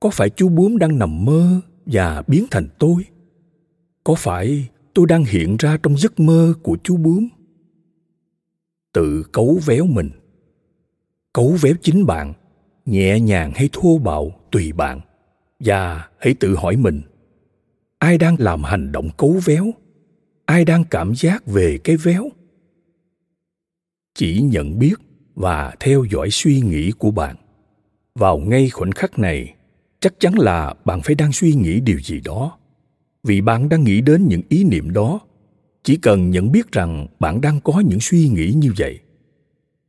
[0.00, 3.04] có phải chú bướm đang nằm mơ và biến thành tôi?
[4.04, 7.28] Có phải tôi đang hiện ra trong giấc mơ của chú bướm?
[8.92, 10.10] Tự cấu véo mình.
[11.32, 12.34] Cấu véo chính bạn
[12.90, 15.00] nhẹ nhàng hay thô bạo tùy bạn,
[15.60, 17.02] và hãy tự hỏi mình,
[17.98, 19.70] ai đang làm hành động cấu véo?
[20.44, 22.28] Ai đang cảm giác về cái véo?
[24.14, 24.94] Chỉ nhận biết
[25.34, 27.36] và theo dõi suy nghĩ của bạn.
[28.14, 29.54] Vào ngay khoảnh khắc này,
[30.00, 32.58] chắc chắn là bạn phải đang suy nghĩ điều gì đó.
[33.22, 35.20] Vì bạn đang nghĩ đến những ý niệm đó,
[35.84, 38.98] chỉ cần nhận biết rằng bạn đang có những suy nghĩ như vậy.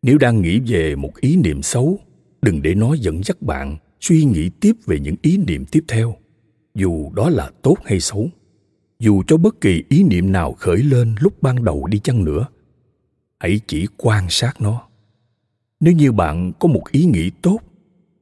[0.01, 1.99] Nếu đang nghĩ về một ý niệm xấu
[2.41, 6.15] đừng để nó dẫn dắt bạn suy nghĩ tiếp về những ý niệm tiếp theo,
[6.75, 8.29] dù đó là tốt hay xấu.
[8.99, 12.47] Dù cho bất kỳ ý niệm nào khởi lên lúc ban đầu đi chăng nữa,
[13.39, 14.87] hãy chỉ quan sát nó.
[15.79, 17.59] Nếu như bạn có một ý nghĩ tốt,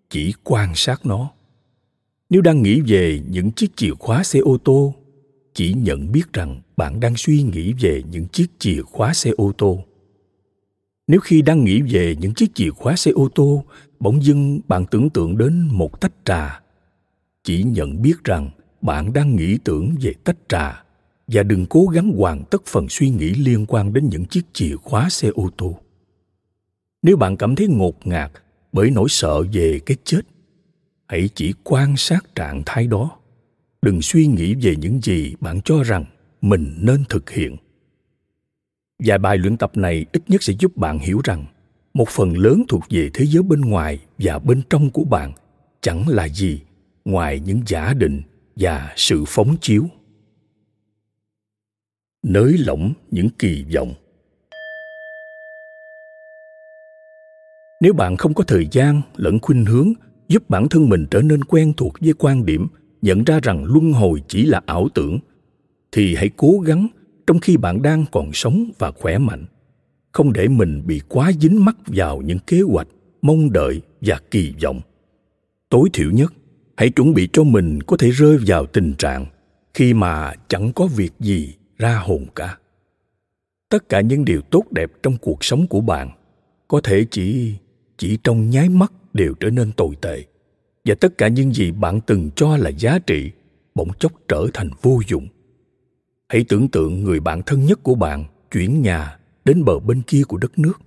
[0.10, 1.32] chỉ quan sát nó.
[2.30, 4.94] Nếu đang nghĩ về những chiếc chìa khóa xe ô tô,
[5.54, 9.52] chỉ nhận biết rằng bạn đang suy nghĩ về những chiếc chìa khóa xe ô
[9.58, 9.84] tô
[11.08, 13.64] nếu khi đang nghĩ về những chiếc chìa khóa xe ô tô,
[14.00, 16.62] bỗng dưng bạn tưởng tượng đến một tách trà.
[17.44, 18.50] Chỉ nhận biết rằng
[18.82, 20.84] bạn đang nghĩ tưởng về tách trà.
[21.28, 24.76] Và đừng cố gắng hoàn tất phần suy nghĩ liên quan đến những chiếc chìa
[24.76, 25.80] khóa xe ô tô.
[27.02, 28.32] Nếu bạn cảm thấy ngột ngạt
[28.72, 30.22] bởi nỗi sợ về cái chết,
[31.08, 33.18] hãy chỉ quan sát trạng thái đó.
[33.82, 36.06] Đừng suy nghĩ về những gì bạn cho rằng
[36.42, 37.56] mình nên thực hiện
[39.00, 41.46] vài bài luyện tập này ít nhất sẽ giúp bạn hiểu rằng
[41.94, 45.34] một phần lớn thuộc về thế giới bên ngoài và bên trong của bạn
[45.82, 46.62] chẳng là gì
[47.06, 48.22] ngoài những giả định
[48.56, 49.86] và sự phóng chiếu.
[52.24, 53.94] Nới lỏng những kỳ vọng.
[57.82, 59.94] Nếu bạn không có thời gian lẫn khuynh hướng
[60.28, 62.68] giúp bản thân mình trở nên quen thuộc với quan điểm
[63.02, 65.20] nhận ra rằng luân hồi chỉ là ảo tưởng,
[65.92, 66.88] thì hãy cố gắng
[67.28, 69.46] trong khi bạn đang còn sống và khỏe mạnh,
[70.12, 72.88] không để mình bị quá dính mắc vào những kế hoạch,
[73.22, 74.82] mong đợi và kỳ vọng.
[75.70, 76.34] Tối thiểu nhất,
[76.78, 79.26] hãy chuẩn bị cho mình có thể rơi vào tình trạng
[79.74, 82.58] khi mà chẳng có việc gì ra hồn cả.
[83.70, 86.10] Tất cả những điều tốt đẹp trong cuộc sống của bạn
[86.68, 87.54] có thể chỉ
[87.98, 90.24] chỉ trong nháy mắt đều trở nên tồi tệ.
[90.86, 93.32] Và tất cả những gì bạn từng cho là giá trị
[93.76, 95.28] bỗng chốc trở thành vô dụng
[96.30, 100.24] hãy tưởng tượng người bạn thân nhất của bạn chuyển nhà đến bờ bên kia
[100.28, 100.82] của đất nước.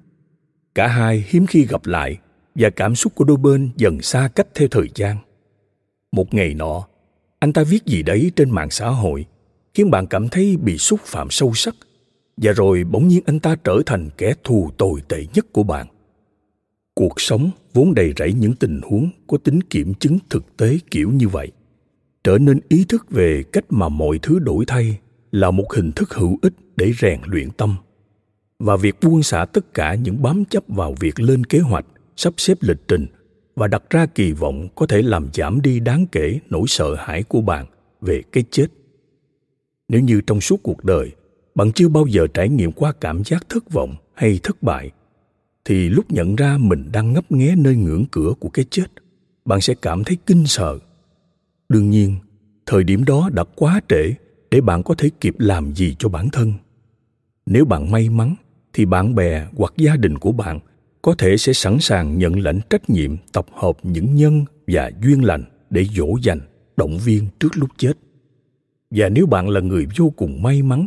[0.74, 2.18] Cả hai hiếm khi gặp lại
[2.54, 5.16] và cảm xúc của đôi bên dần xa cách theo thời gian.
[6.12, 6.86] Một ngày nọ,
[7.38, 9.26] anh ta viết gì đấy trên mạng xã hội,
[9.74, 11.74] khiến bạn cảm thấy bị xúc phạm sâu sắc
[12.36, 15.86] và rồi bỗng nhiên anh ta trở thành kẻ thù tồi tệ nhất của bạn.
[16.94, 21.10] Cuộc sống vốn đầy rẫy những tình huống có tính kiểm chứng thực tế kiểu
[21.10, 21.52] như vậy,
[22.24, 24.98] trở nên ý thức về cách mà mọi thứ đổi thay
[25.32, 27.76] là một hình thức hữu ích để rèn luyện tâm.
[28.58, 32.34] Và việc buông xả tất cả những bám chấp vào việc lên kế hoạch, sắp
[32.36, 33.06] xếp lịch trình
[33.56, 37.22] và đặt ra kỳ vọng có thể làm giảm đi đáng kể nỗi sợ hãi
[37.22, 37.66] của bạn
[38.00, 38.66] về cái chết.
[39.88, 41.12] Nếu như trong suốt cuộc đời,
[41.54, 44.90] bạn chưa bao giờ trải nghiệm qua cảm giác thất vọng hay thất bại,
[45.64, 48.86] thì lúc nhận ra mình đang ngấp nghé nơi ngưỡng cửa của cái chết,
[49.44, 50.78] bạn sẽ cảm thấy kinh sợ.
[51.68, 52.16] Đương nhiên,
[52.66, 54.14] thời điểm đó đã quá trễ
[54.50, 56.52] để bạn có thể kịp làm gì cho bản thân.
[57.46, 58.34] Nếu bạn may mắn,
[58.72, 60.60] thì bạn bè hoặc gia đình của bạn
[61.02, 65.24] có thể sẽ sẵn sàng nhận lãnh trách nhiệm tập hợp những nhân và duyên
[65.24, 66.40] lành để dỗ dành
[66.76, 67.92] động viên trước lúc chết.
[68.90, 70.86] Và nếu bạn là người vô cùng may mắn,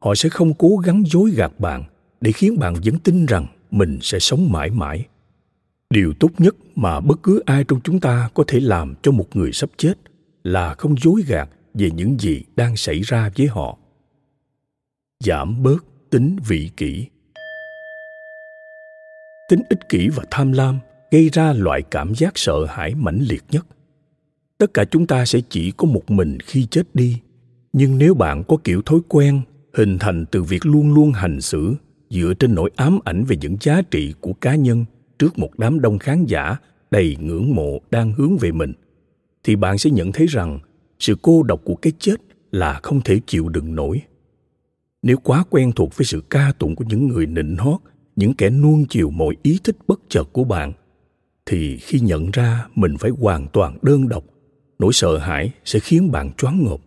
[0.00, 1.84] họ sẽ không cố gắng dối gạt bạn
[2.20, 5.06] để khiến bạn vẫn tin rằng mình sẽ sống mãi mãi.
[5.90, 9.36] Điều tốt nhất mà bất cứ ai trong chúng ta có thể làm cho một
[9.36, 9.94] người sắp chết
[10.42, 13.78] là không dối gạt về những gì đang xảy ra với họ.
[15.24, 17.06] Giảm bớt tính vị kỷ.
[19.48, 20.78] Tính ích kỷ và tham lam
[21.10, 23.66] gây ra loại cảm giác sợ hãi mãnh liệt nhất.
[24.58, 27.18] Tất cả chúng ta sẽ chỉ có một mình khi chết đi,
[27.72, 29.40] nhưng nếu bạn có kiểu thói quen
[29.74, 31.74] hình thành từ việc luôn luôn hành xử
[32.10, 34.84] dựa trên nỗi ám ảnh về những giá trị của cá nhân
[35.18, 36.56] trước một đám đông khán giả
[36.90, 38.72] đầy ngưỡng mộ đang hướng về mình,
[39.44, 40.58] thì bạn sẽ nhận thấy rằng
[40.98, 42.16] sự cô độc của cái chết
[42.50, 44.02] là không thể chịu đựng nổi.
[45.02, 47.80] Nếu quá quen thuộc với sự ca tụng của những người nịnh hót,
[48.16, 50.72] những kẻ nuông chiều mọi ý thích bất chợt của bạn,
[51.46, 54.24] thì khi nhận ra mình phải hoàn toàn đơn độc,
[54.78, 56.80] nỗi sợ hãi sẽ khiến bạn choáng ngợp.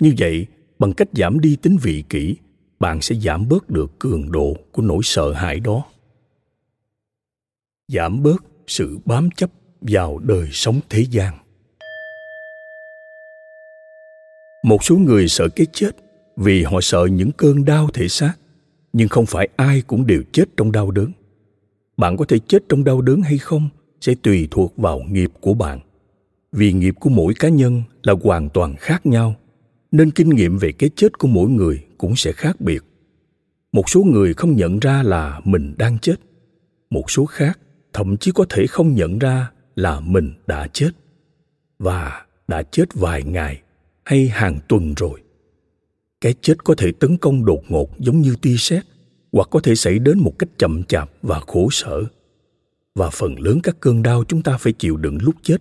[0.00, 0.46] Như vậy,
[0.78, 2.36] bằng cách giảm đi tính vị kỷ,
[2.80, 5.84] bạn sẽ giảm bớt được cường độ của nỗi sợ hãi đó.
[7.88, 11.34] Giảm bớt sự bám chấp vào đời sống thế gian.
[14.66, 15.90] Một số người sợ cái chết
[16.36, 18.32] vì họ sợ những cơn đau thể xác,
[18.92, 21.12] nhưng không phải ai cũng đều chết trong đau đớn.
[21.96, 23.68] Bạn có thể chết trong đau đớn hay không
[24.00, 25.80] sẽ tùy thuộc vào nghiệp của bạn.
[26.52, 29.34] Vì nghiệp của mỗi cá nhân là hoàn toàn khác nhau,
[29.92, 32.82] nên kinh nghiệm về cái chết của mỗi người cũng sẽ khác biệt.
[33.72, 36.16] Một số người không nhận ra là mình đang chết,
[36.90, 37.58] một số khác
[37.92, 40.90] thậm chí có thể không nhận ra là mình đã chết
[41.78, 43.62] và đã chết vài ngày
[44.06, 45.20] hay hàng tuần rồi.
[46.20, 48.84] Cái chết có thể tấn công đột ngột giống như tia sét,
[49.32, 52.04] hoặc có thể xảy đến một cách chậm chạp và khổ sở.
[52.94, 55.56] Và phần lớn các cơn đau chúng ta phải chịu đựng lúc chết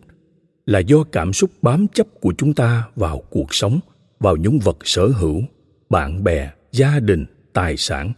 [0.65, 3.79] là do cảm xúc bám chấp của chúng ta vào cuộc sống,
[4.19, 5.41] vào những vật sở hữu,
[5.89, 8.13] bạn bè, gia đình, tài sản,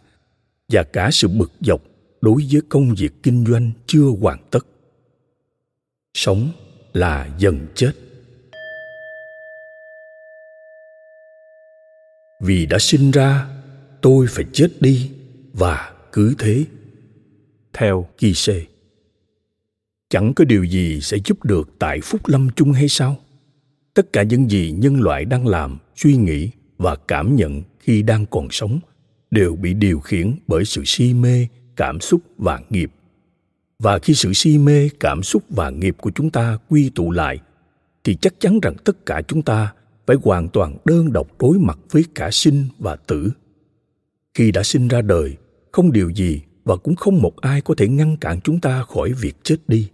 [0.68, 1.82] và cả sự bực dọc
[2.20, 4.66] đối với công việc kinh doanh chưa hoàn tất.
[6.14, 6.48] Sống
[6.92, 7.92] là dần chết.
[12.40, 13.46] Vì đã sinh ra
[14.02, 15.10] tôi phải chết đi
[15.52, 16.64] và cứ thế
[17.72, 18.64] theo Kise.
[20.10, 23.16] Chẳng có điều gì sẽ giúp được tại phúc lâm chung hay sao?
[23.94, 28.26] Tất cả những gì nhân loại đang làm, suy nghĩ và cảm nhận khi đang
[28.26, 28.80] còn sống
[29.30, 31.46] đều bị điều khiển bởi sự si mê,
[31.76, 32.90] cảm xúc và nghiệp.
[33.78, 37.38] Và khi sự si mê, cảm xúc và nghiệp của chúng ta quy tụ lại
[38.04, 39.72] thì chắc chắn rằng tất cả chúng ta
[40.08, 43.30] phải hoàn toàn đơn độc đối mặt với cả sinh và tử.
[44.34, 45.36] Khi đã sinh ra đời,
[45.72, 49.12] không điều gì và cũng không một ai có thể ngăn cản chúng ta khỏi
[49.12, 49.88] việc chết đi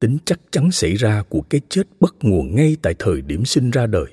[0.00, 3.70] tính chắc chắn xảy ra của cái chết bất nguồn ngay tại thời điểm sinh
[3.70, 4.06] ra đời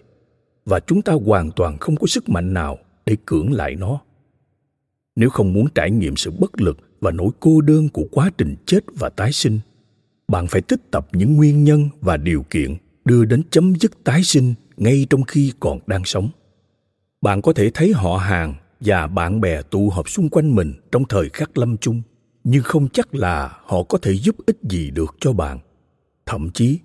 [0.65, 4.01] và chúng ta hoàn toàn không có sức mạnh nào để cưỡng lại nó
[5.15, 8.55] nếu không muốn trải nghiệm sự bất lực và nỗi cô đơn của quá trình
[8.65, 9.59] chết và tái sinh
[10.27, 14.23] bạn phải tích tập những nguyên nhân và điều kiện đưa đến chấm dứt tái
[14.23, 16.29] sinh ngay trong khi còn đang sống.
[17.21, 21.05] Bạn có thể thấy họ hàng và bạn bè tụ họp xung quanh mình trong
[21.09, 22.01] thời khắc lâm chung,
[22.43, 25.59] nhưng không chắc là họ có thể giúp ích gì được cho bạn.
[26.25, 26.79] Thậm chí,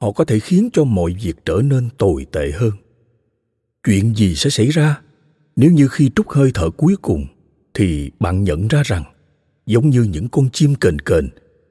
[0.00, 2.72] họ có thể khiến cho mọi việc trở nên tồi tệ hơn.
[3.84, 5.00] Chuyện gì sẽ xảy ra?
[5.56, 7.26] Nếu như khi trút hơi thở cuối cùng,
[7.74, 9.04] thì bạn nhận ra rằng,
[9.66, 11.28] giống như những con chim kền kền,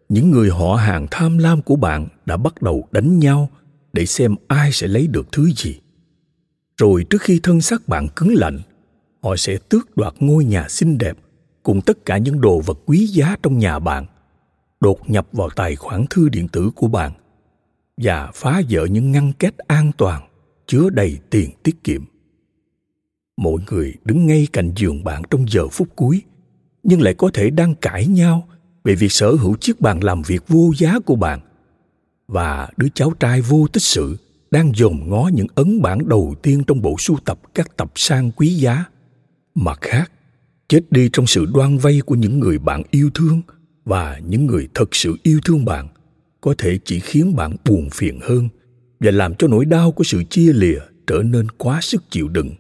[0.10, 3.50] những người họ hàng tham lam của bạn đã bắt đầu đánh nhau
[3.94, 5.80] để xem ai sẽ lấy được thứ gì.
[6.78, 8.60] Rồi trước khi thân xác bạn cứng lạnh,
[9.22, 11.18] họ sẽ tước đoạt ngôi nhà xinh đẹp
[11.64, 14.06] cùng tất cả những đồ vật quý giá trong nhà bạn,
[14.80, 17.12] đột nhập vào tài khoản thư điện tử của bạn
[17.98, 20.30] và phá vỡ những ngăn kết an toàn
[20.68, 22.04] chứa đầy tiền tiết kiệm.
[23.38, 26.22] Mọi người đứng ngay cạnh giường bạn trong giờ phút cuối,
[26.84, 28.48] nhưng lại có thể đang cãi nhau
[28.84, 31.40] về việc sở hữu chiếc bàn làm việc vô giá của bạn
[32.34, 34.18] và đứa cháu trai vô tích sự
[34.52, 38.32] đang dòm ngó những ấn bản đầu tiên trong bộ sưu tập các tập sang
[38.32, 38.86] quý giá.
[39.56, 40.12] Mặt khác,
[40.68, 43.42] chết đi trong sự đoan vây của những người bạn yêu thương
[43.86, 45.88] và những người thật sự yêu thương bạn
[46.42, 48.50] có thể chỉ khiến bạn buồn phiền hơn
[49.00, 52.52] và làm cho nỗi đau của sự chia lìa trở nên quá sức chịu đựng.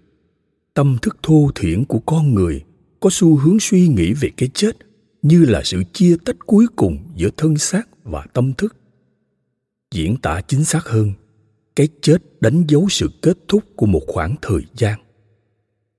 [0.74, 2.62] Tâm thức thô thiển của con người
[3.00, 4.78] có xu hướng suy nghĩ về cái chết
[5.22, 8.76] như là sự chia tách cuối cùng giữa thân xác và tâm thức
[9.94, 11.14] diễn tả chính xác hơn
[11.76, 15.00] cái chết đánh dấu sự kết thúc của một khoảng thời gian.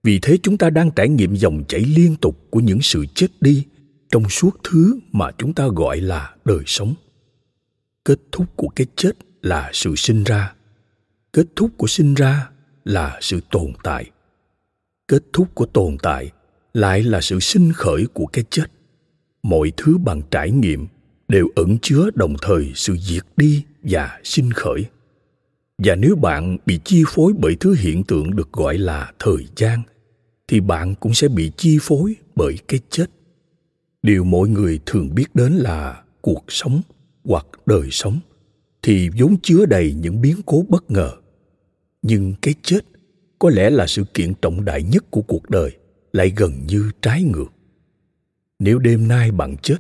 [0.03, 3.27] Vì thế chúng ta đang trải nghiệm dòng chảy liên tục của những sự chết
[3.41, 3.65] đi
[4.11, 6.95] trong suốt thứ mà chúng ta gọi là đời sống.
[8.05, 10.55] Kết thúc của cái chết là sự sinh ra.
[11.33, 12.51] Kết thúc của sinh ra
[12.85, 14.11] là sự tồn tại.
[15.09, 16.31] Kết thúc của tồn tại
[16.75, 18.67] lại là sự sinh khởi của cái chết.
[19.43, 20.87] Mọi thứ bằng trải nghiệm
[21.29, 24.85] đều ẩn chứa đồng thời sự diệt đi và sinh khởi.
[25.79, 29.83] Và nếu bạn bị chi phối bởi thứ hiện tượng được gọi là thời gian,
[30.49, 33.07] thì bạn cũng sẽ bị chi phối bởi cái chết.
[34.03, 36.81] Điều mọi người thường biết đến là cuộc sống
[37.25, 38.21] hoặc đời sống
[38.83, 41.11] thì vốn chứa đầy những biến cố bất ngờ.
[42.03, 42.81] Nhưng cái chết
[43.39, 45.77] có lẽ là sự kiện trọng đại nhất của cuộc đời,
[46.13, 47.53] lại gần như trái ngược.
[48.59, 49.77] Nếu đêm nay bạn chết,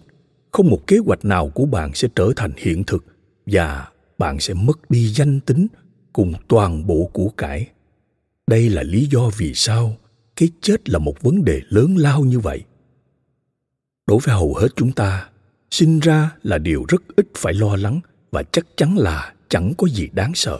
[0.52, 3.04] không một kế hoạch nào của bạn sẽ trở thành hiện thực
[3.46, 5.66] và bạn sẽ mất đi danh tính
[6.12, 7.68] cùng toàn bộ của cải.
[8.46, 9.96] Đây là lý do vì sao
[10.36, 12.64] cái chết là một vấn đề lớn lao như vậy.
[14.06, 15.28] Đối với hầu hết chúng ta,
[15.70, 18.00] sinh ra là điều rất ít phải lo lắng
[18.30, 20.58] và chắc chắn là chẳng có gì đáng sợ.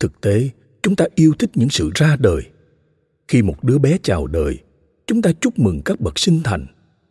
[0.00, 0.48] Thực tế,
[0.82, 2.42] chúng ta yêu thích những sự ra đời.
[3.28, 4.58] Khi một đứa bé chào đời,
[5.06, 6.66] chúng ta chúc mừng các bậc sinh thành.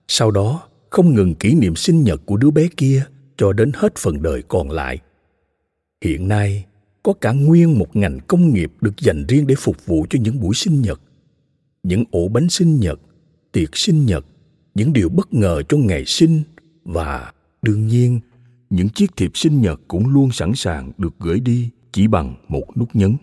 [0.07, 3.03] Sau đó, không ngừng kỷ niệm sinh nhật của đứa bé kia
[3.38, 4.99] cho đến hết phần đời còn lại
[6.01, 6.65] hiện nay,
[7.03, 10.39] có cả nguyên một ngành công nghiệp được dành riêng để phục vụ cho những
[10.39, 11.01] buổi sinh nhật.
[11.83, 12.99] Những ổ bánh sinh nhật,
[13.51, 14.26] tiệc sinh nhật,
[14.76, 16.41] những điều bất ngờ cho ngày sinh
[16.84, 18.19] và, đương nhiên,
[18.69, 22.78] những chiếc thiệp sinh nhật cũng luôn sẵn sàng được gửi đi chỉ bằng một
[22.78, 23.15] nút nhấn.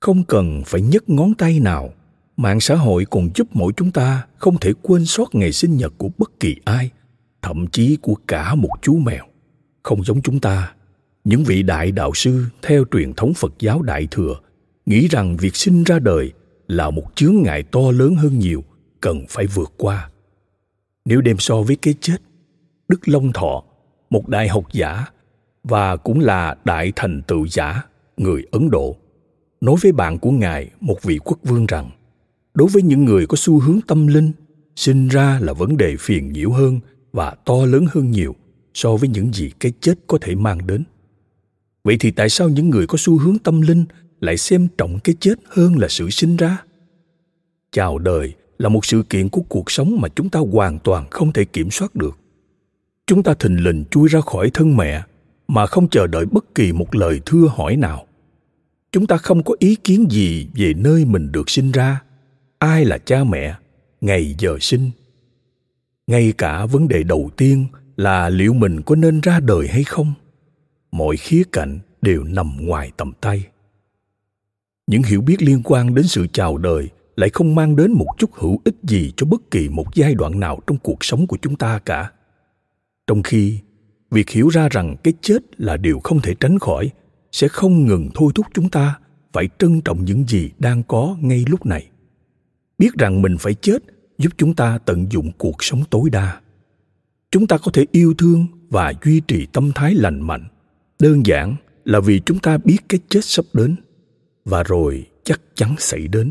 [0.00, 1.90] Không cần phải nhấc ngón tay nào,
[2.36, 5.92] mạng xã hội còn giúp mỗi chúng ta không thể quên sót ngày sinh nhật
[5.98, 6.90] của bất kỳ ai,
[7.42, 9.24] thậm chí của cả một chú mèo.
[9.82, 10.72] Không giống chúng ta
[11.28, 14.34] những vị đại đạo sư theo truyền thống phật giáo đại thừa
[14.86, 16.32] nghĩ rằng việc sinh ra đời
[16.68, 18.64] là một chướng ngại to lớn hơn nhiều,
[19.00, 20.10] cần phải vượt qua.
[21.04, 22.16] Nếu đem so với cái chết,
[22.88, 23.64] đức long thọ,
[24.10, 25.04] một đại học giả
[25.64, 27.82] và cũng là đại thành tựu giả,
[28.16, 28.96] người ấn độ,
[29.60, 31.90] nói với bạn của ngài một vị quốc vương rằng,
[32.54, 34.32] đối với những người có xu hướng tâm linh,
[34.76, 36.80] sinh ra là vấn đề phiền nhiễu hơn
[37.12, 38.34] và to lớn hơn nhiều
[38.74, 40.84] so với những gì cái chết có thể mang đến
[41.84, 43.84] vậy thì tại sao những người có xu hướng tâm linh
[44.20, 46.62] lại xem trọng cái chết hơn là sự sinh ra?
[47.72, 51.32] Chào đời là một sự kiện của cuộc sống mà chúng ta hoàn toàn không
[51.32, 52.18] thể kiểm soát được.
[53.06, 55.02] Chúng ta thình lình chui ra khỏi thân mẹ
[55.48, 58.06] mà không chờ đợi bất kỳ một lời thưa hỏi nào.
[58.92, 62.02] Chúng ta không có ý kiến gì về nơi mình được sinh ra,
[62.58, 63.54] ai là cha mẹ,
[64.00, 64.90] ngày giờ sinh.
[66.06, 67.66] Ngay cả vấn đề đầu tiên
[67.96, 70.12] là liệu mình có nên ra đời hay không?
[70.90, 73.46] Mọi khía cạnh đều nằm ngoài tầm tay.
[74.86, 78.34] Những hiểu biết liên quan đến sự chào đời lại không mang đến một chút
[78.34, 81.56] hữu ích gì cho bất kỳ một giai đoạn nào trong cuộc sống của chúng
[81.56, 82.10] ta cả.
[83.06, 83.58] Trong khi,
[84.10, 86.90] việc hiểu ra rằng cái chết là điều không thể tránh khỏi
[87.32, 88.98] sẽ không ngừng thôi thúc chúng ta
[89.32, 91.88] phải trân trọng những gì đang có ngay lúc này.
[92.78, 93.78] Biết rằng mình phải chết
[94.18, 96.40] giúp chúng ta tận dụng cuộc sống tối đa.
[97.30, 100.48] Chúng ta có thể yêu thương và duy trì tâm thái lành mạnh
[100.98, 103.76] đơn giản là vì chúng ta biết cái chết sắp đến,
[104.44, 106.30] và rồi chắc chắn xảy đến.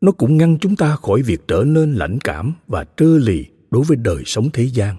[0.00, 3.84] Nó cũng ngăn chúng ta khỏi việc trở nên lãnh cảm và trơ lì đối
[3.84, 4.96] với đời sống thế gian.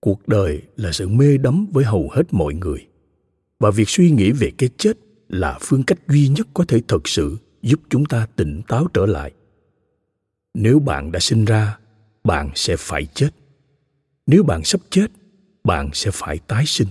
[0.00, 2.86] Cuộc đời là sự mê đắm với hầu hết mọi người,
[3.58, 4.92] và việc suy nghĩ về cái chết
[5.28, 9.06] là phương cách duy nhất có thể thực sự giúp chúng ta tỉnh táo trở
[9.06, 9.32] lại.
[10.54, 11.78] Nếu bạn đã sinh ra,
[12.24, 13.30] bạn sẽ phải chết.
[14.26, 15.06] Nếu bạn sắp chết,
[15.64, 16.88] bạn sẽ phải tái sinh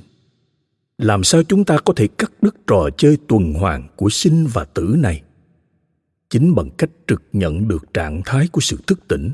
[1.04, 4.66] làm sao chúng ta có thể cắt đứt trò chơi tuần hoàn của sinh và
[4.66, 5.22] tử này?
[6.30, 9.32] Chính bằng cách trực nhận được trạng thái của sự thức tỉnh.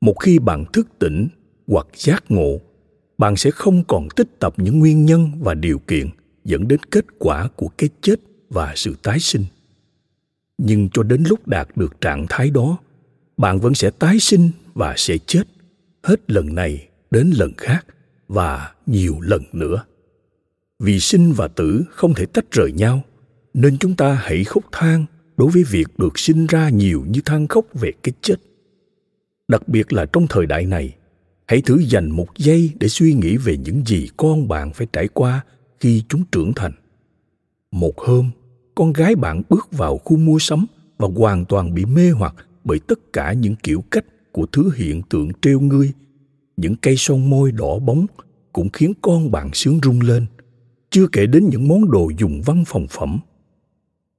[0.00, 1.28] Một khi bạn thức tỉnh
[1.66, 2.60] hoặc giác ngộ,
[3.18, 6.08] bạn sẽ không còn tích tập những nguyên nhân và điều kiện
[6.44, 8.20] dẫn đến kết quả của cái chết
[8.50, 9.44] và sự tái sinh.
[10.58, 12.78] Nhưng cho đến lúc đạt được trạng thái đó,
[13.36, 15.42] bạn vẫn sẽ tái sinh và sẽ chết,
[16.02, 17.86] hết lần này đến lần khác
[18.28, 19.84] và nhiều lần nữa
[20.78, 23.02] vì sinh và tử không thể tách rời nhau,
[23.54, 25.04] nên chúng ta hãy khóc than
[25.36, 28.34] đối với việc được sinh ra nhiều như than khóc về cái chết.
[29.48, 30.94] Đặc biệt là trong thời đại này,
[31.46, 35.08] hãy thử dành một giây để suy nghĩ về những gì con bạn phải trải
[35.08, 35.44] qua
[35.80, 36.72] khi chúng trưởng thành.
[37.72, 38.30] Một hôm,
[38.74, 40.66] con gái bạn bước vào khu mua sắm
[40.98, 45.02] và hoàn toàn bị mê hoặc bởi tất cả những kiểu cách của thứ hiện
[45.02, 45.92] tượng trêu ngươi.
[46.56, 48.06] Những cây son môi đỏ bóng
[48.52, 50.26] cũng khiến con bạn sướng rung lên
[50.90, 53.20] chưa kể đến những món đồ dùng văn phòng phẩm.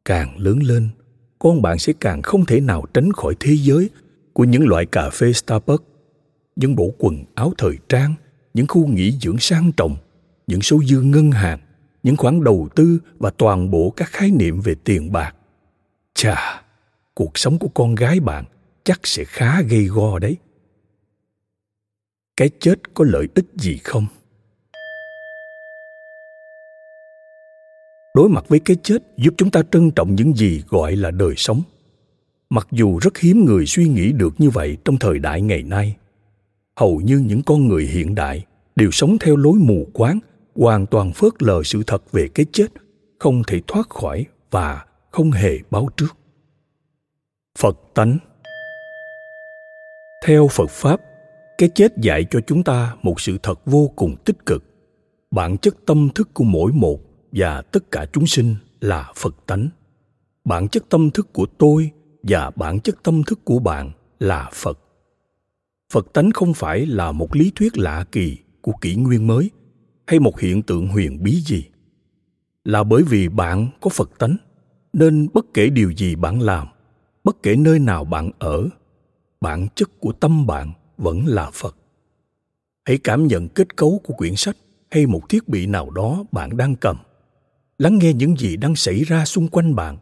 [0.05, 0.89] Càng lớn lên,
[1.39, 3.89] con bạn sẽ càng không thể nào tránh khỏi thế giới
[4.33, 5.83] của những loại cà phê starbucks,
[6.55, 8.13] những bộ quần áo thời trang,
[8.53, 9.97] những khu nghỉ dưỡng sang trọng,
[10.47, 11.59] những số dư ngân hàng,
[12.03, 15.35] những khoản đầu tư và toàn bộ các khái niệm về tiền bạc.
[16.13, 16.61] Chà,
[17.13, 18.45] cuộc sống của con gái bạn
[18.83, 20.37] chắc sẽ khá gây go đấy.
[22.37, 24.05] Cái chết có lợi ích gì không?
[28.13, 31.33] Đối mặt với cái chết giúp chúng ta trân trọng những gì gọi là đời
[31.37, 31.61] sống.
[32.49, 35.95] Mặc dù rất hiếm người suy nghĩ được như vậy trong thời đại ngày nay,
[36.75, 38.45] hầu như những con người hiện đại
[38.75, 40.19] đều sống theo lối mù quáng,
[40.55, 42.67] hoàn toàn phớt lờ sự thật về cái chết,
[43.19, 46.17] không thể thoát khỏi và không hề báo trước.
[47.57, 48.17] Phật tánh
[50.25, 51.01] theo phật pháp,
[51.57, 54.63] cái chết dạy cho chúng ta một sự thật vô cùng tích cực.
[55.31, 59.69] Bản chất tâm thức của mỗi một và tất cả chúng sinh là phật tánh.
[60.45, 61.91] Bản chất tâm thức của tôi
[62.23, 64.79] và bản chất tâm thức của bạn là phật.
[65.93, 69.49] Phật tánh không phải là một lý thuyết lạ kỳ của kỷ nguyên mới
[70.07, 71.65] hay một hiện tượng huyền bí gì.
[72.63, 74.37] Là bởi vì bạn có phật tánh,
[74.93, 76.67] nên bất kể điều gì bạn làm,
[77.23, 78.69] bất kể nơi nào bạn ở,
[79.41, 81.75] bản chất của tâm bạn vẫn là phật.
[82.85, 84.57] Hãy cảm nhận kết cấu của quyển sách
[84.91, 86.97] hay một thiết bị nào đó bạn đang cầm
[87.79, 89.97] lắng nghe những gì đang xảy ra xung quanh bạn.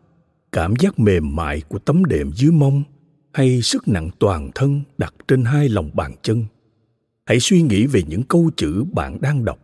[0.52, 2.84] Cảm giác mềm mại của tấm đệm dưới mông
[3.34, 6.46] hay sức nặng toàn thân đặt trên hai lòng bàn chân.
[7.26, 9.60] Hãy suy nghĩ về những câu chữ bạn đang đọc.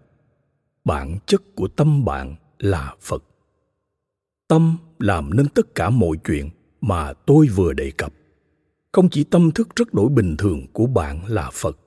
[0.85, 3.23] Bản chất của tâm bạn là phật.
[4.47, 6.49] Tâm làm nên tất cả mọi chuyện
[6.81, 8.13] mà tôi vừa đề cập.
[8.91, 11.77] Không chỉ tâm thức rất đổi bình thường của bạn là phật,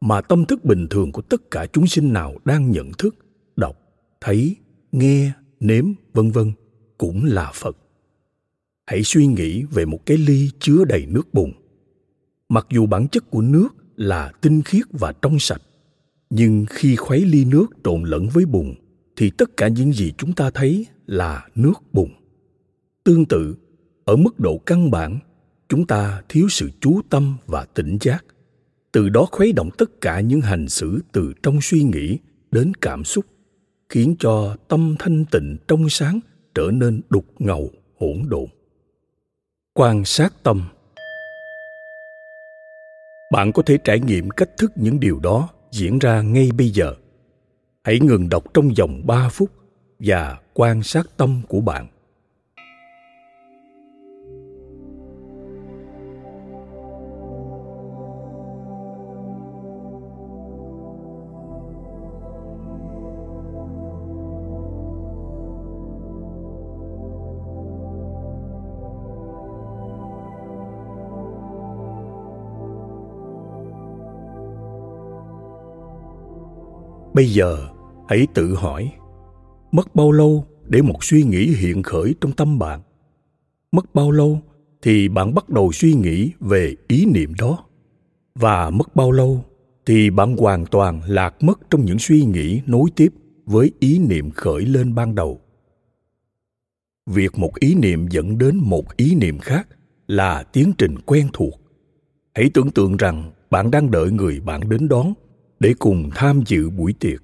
[0.00, 3.16] mà tâm thức bình thường của tất cả chúng sinh nào đang nhận thức,
[3.56, 3.76] đọc,
[4.20, 4.56] thấy,
[4.92, 5.32] nghe
[5.62, 6.52] nếm, vân vân,
[6.98, 7.76] cũng là phật.
[8.86, 11.52] Hãy suy nghĩ về một cái ly chứa đầy nước bùn.
[12.48, 15.62] Mặc dù bản chất của nước là tinh khiết và trong sạch,
[16.30, 18.74] nhưng khi khuấy ly nước trộn lẫn với bùn,
[19.16, 22.10] thì tất cả những gì chúng ta thấy là nước bùn.
[23.04, 23.56] Tương tự,
[24.04, 25.18] ở mức độ căn bản,
[25.68, 28.24] chúng ta thiếu sự chú tâm và tỉnh giác.
[28.92, 32.18] Từ đó khuấy động tất cả những hành xử từ trong suy nghĩ
[32.50, 33.24] đến cảm xúc
[33.92, 36.20] khiến cho tâm thanh tịnh trong sáng
[36.54, 37.70] trở nên đục ngầu,
[38.00, 38.46] hỗn độn.
[39.74, 40.68] Quan sát tâm.
[43.32, 46.94] Bạn có thể trải nghiệm cách thức những điều đó diễn ra ngay bây giờ.
[47.84, 49.50] Hãy ngừng đọc trong vòng 3 phút
[49.98, 51.86] và quan sát tâm của bạn.
[77.14, 77.68] Bây giờ,
[78.08, 78.92] hãy tự hỏi,
[79.72, 82.80] mất bao lâu để một suy nghĩ hiện khởi trong tâm bạn?
[83.72, 84.40] Mất bao lâu
[84.82, 87.58] thì bạn bắt đầu suy nghĩ về ý niệm đó?
[88.34, 89.44] Và mất bao lâu
[89.86, 93.12] thì bạn hoàn toàn lạc mất trong những suy nghĩ nối tiếp
[93.46, 95.40] với ý niệm khởi lên ban đầu?
[97.06, 99.68] Việc một ý niệm dẫn đến một ý niệm khác
[100.06, 101.60] là tiến trình quen thuộc.
[102.34, 105.12] Hãy tưởng tượng rằng bạn đang đợi người bạn đến đón
[105.62, 107.22] để cùng tham dự buổi tiệc.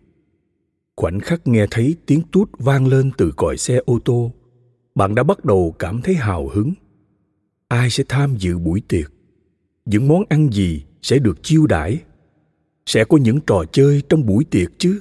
[0.96, 4.32] Khoảnh khắc nghe thấy tiếng tút vang lên từ còi xe ô tô,
[4.94, 6.72] bạn đã bắt đầu cảm thấy hào hứng.
[7.68, 9.12] Ai sẽ tham dự buổi tiệc?
[9.84, 12.02] Những món ăn gì sẽ được chiêu đãi?
[12.86, 15.00] Sẽ có những trò chơi trong buổi tiệc chứ?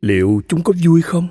[0.00, 1.28] Liệu chúng có vui không?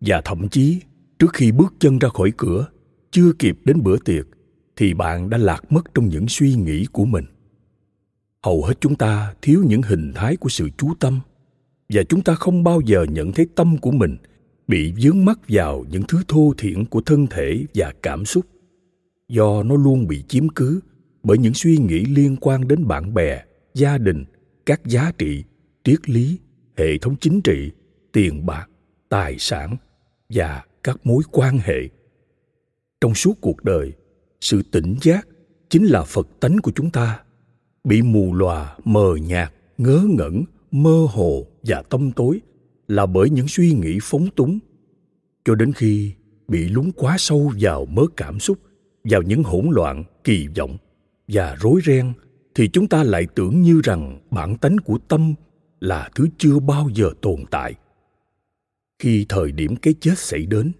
[0.00, 0.80] Và thậm chí,
[1.18, 2.66] trước khi bước chân ra khỏi cửa,
[3.10, 4.26] chưa kịp đến bữa tiệc,
[4.76, 7.24] thì bạn đã lạc mất trong những suy nghĩ của mình
[8.42, 11.20] hầu hết chúng ta thiếu những hình thái của sự chú tâm,
[11.88, 14.16] và chúng ta không bao giờ nhận thấy tâm của mình
[14.68, 18.46] bị vướng mắc vào những thứ thô thiển của thân thể và cảm xúc.
[19.28, 20.80] Do nó luôn bị chiếm cứ
[21.22, 24.24] bởi những suy nghĩ liên quan đến bạn bè, gia đình,
[24.66, 25.44] các giá trị,
[25.84, 26.38] triết lý,
[26.76, 27.70] hệ thống chính trị,
[28.12, 28.66] tiền bạc,
[29.08, 29.76] tài sản
[30.28, 31.88] và các mối quan hệ.
[33.00, 33.92] Trong suốt cuộc đời,
[34.40, 35.28] sự tỉnh giác
[35.70, 37.22] chính là phật tánh của chúng ta
[37.84, 42.40] bị mù lòa, mờ nhạt, ngớ ngẩn, mơ hồ và tâm tối
[42.88, 44.58] là bởi những suy nghĩ phóng túng.
[45.44, 46.12] Cho đến khi
[46.48, 48.58] bị lún quá sâu vào mớ cảm xúc,
[49.04, 50.76] vào những hỗn loạn, kỳ vọng
[51.28, 52.12] và rối ren
[52.54, 55.34] thì chúng ta lại tưởng như rằng bản tánh của tâm
[55.80, 57.74] là thứ chưa bao giờ tồn tại.
[58.98, 60.72] Khi thời điểm cái chết xảy đến,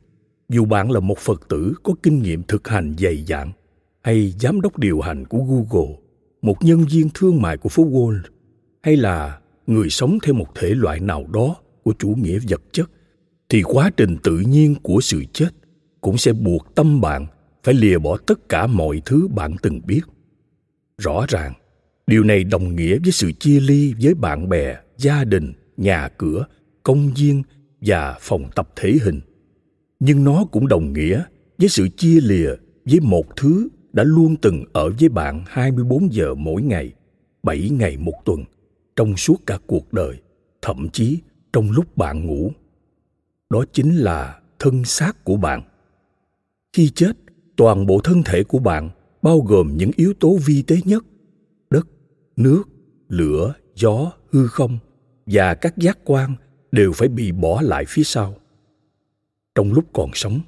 [0.48, 3.52] dù bạn là một phật tử có kinh nghiệm thực hành dày dạn
[4.02, 5.96] hay giám đốc điều hành của google
[6.42, 8.20] một nhân viên thương mại của phố wall,
[8.82, 12.90] hay là người sống theo một thể loại nào đó của chủ nghĩa vật chất,
[13.48, 15.48] thì quá trình tự nhiên của sự chết
[16.00, 17.26] cũng sẽ buộc tâm bạn
[17.64, 20.00] phải lìa bỏ tất cả mọi thứ bạn từng biết.
[20.98, 21.52] Rõ ràng,
[22.06, 26.46] điều này đồng nghĩa với sự chia ly với bạn bè, gia đình, nhà cửa,
[26.82, 27.42] công viên
[27.80, 29.20] và phòng tập thể hình.
[30.00, 31.22] Nhưng nó cũng đồng nghĩa
[31.58, 32.50] với sự chia lìa
[32.84, 36.92] với một thứ đã luôn từng ở với bạn 24 giờ mỗi ngày,
[37.42, 38.44] 7 ngày một tuần,
[38.96, 40.20] trong suốt cả cuộc đời,
[40.62, 41.18] thậm chí
[41.52, 42.50] trong lúc bạn ngủ.
[43.50, 45.62] Đó chính là thân xác của bạn.
[46.72, 47.12] Khi chết,
[47.56, 48.90] toàn bộ thân thể của bạn
[49.22, 51.04] bao gồm những yếu tố vi tế nhất,
[51.70, 51.86] đất,
[52.36, 52.62] nước,
[53.08, 54.78] lửa, gió, hư không
[55.26, 56.34] và các giác quan
[56.72, 58.34] đều phải bị bỏ lại phía sau.
[59.54, 60.40] Trong lúc còn sống,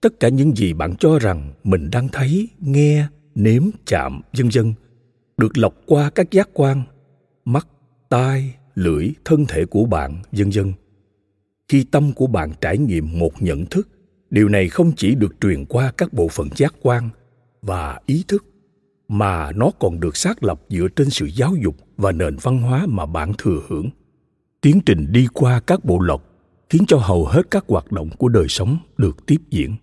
[0.00, 4.74] tất cả những gì bạn cho rằng mình đang thấy, nghe, nếm, chạm, vân vân,
[5.36, 6.82] được lọc qua các giác quan,
[7.44, 7.66] mắt,
[8.08, 10.72] tai, lưỡi, thân thể của bạn, vân vân.
[11.68, 13.88] Khi tâm của bạn trải nghiệm một nhận thức,
[14.30, 17.08] điều này không chỉ được truyền qua các bộ phận giác quan
[17.62, 18.44] và ý thức,
[19.08, 22.86] mà nó còn được xác lập dựa trên sự giáo dục và nền văn hóa
[22.88, 23.90] mà bạn thừa hưởng.
[24.60, 26.24] Tiến trình đi qua các bộ lọc
[26.70, 29.76] khiến cho hầu hết các hoạt động của đời sống được tiếp diễn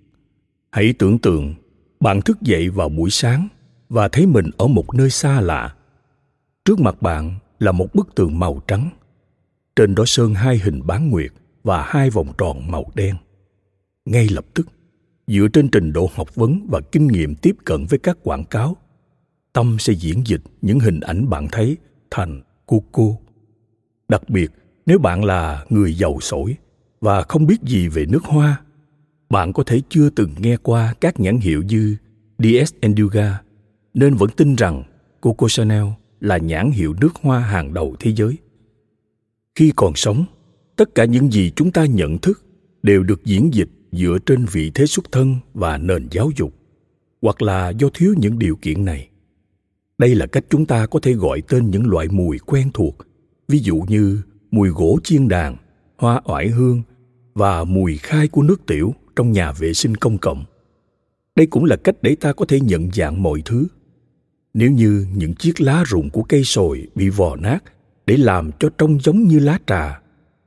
[0.77, 1.55] hãy tưởng tượng,
[1.99, 3.47] bạn thức dậy vào buổi sáng
[3.89, 5.75] và thấy mình ở một nơi xa lạ.
[6.65, 8.89] Trước mặt bạn là một bức tường màu trắng.
[9.75, 11.31] Trên đó sơn hai hình bán nguyệt
[11.63, 13.15] và hai vòng tròn màu đen.
[14.05, 14.67] Ngay lập tức,
[15.27, 18.77] dựa trên trình độ học vấn và kinh nghiệm tiếp cận với các quảng cáo,
[19.53, 21.77] tâm sẽ diễn dịch những hình ảnh bạn thấy
[22.11, 23.19] thành cô cô
[24.09, 24.51] đặc biệt,
[24.85, 26.55] nếu bạn là người giàu sổi
[27.01, 28.61] và không biết gì về nước hoa
[29.29, 31.95] bạn có thể chưa từng nghe qua các nhãn hiệu như
[32.39, 33.41] DS Enduga
[33.93, 34.83] nên vẫn tin rằng
[35.21, 35.85] Coco Chanel
[36.19, 38.37] là nhãn hiệu nước hoa hàng đầu thế giới.
[39.55, 40.25] Khi còn sống,
[40.75, 42.43] tất cả những gì chúng ta nhận thức
[42.83, 46.53] đều được diễn dịch dựa trên vị thế xuất thân và nền giáo dục,
[47.21, 49.09] hoặc là do thiếu những điều kiện này.
[49.97, 52.95] Đây là cách chúng ta có thể gọi tên những loại mùi quen thuộc,
[53.47, 54.21] ví dụ như
[54.51, 55.55] mùi gỗ chiên đàn,
[55.97, 56.81] hoa oải hương
[57.33, 60.45] và mùi khai của nước tiểu trong nhà vệ sinh công cộng.
[61.35, 63.67] Đây cũng là cách để ta có thể nhận dạng mọi thứ.
[64.53, 67.59] Nếu như những chiếc lá rụng của cây sồi bị vò nát
[68.05, 70.01] để làm cho trông giống như lá trà,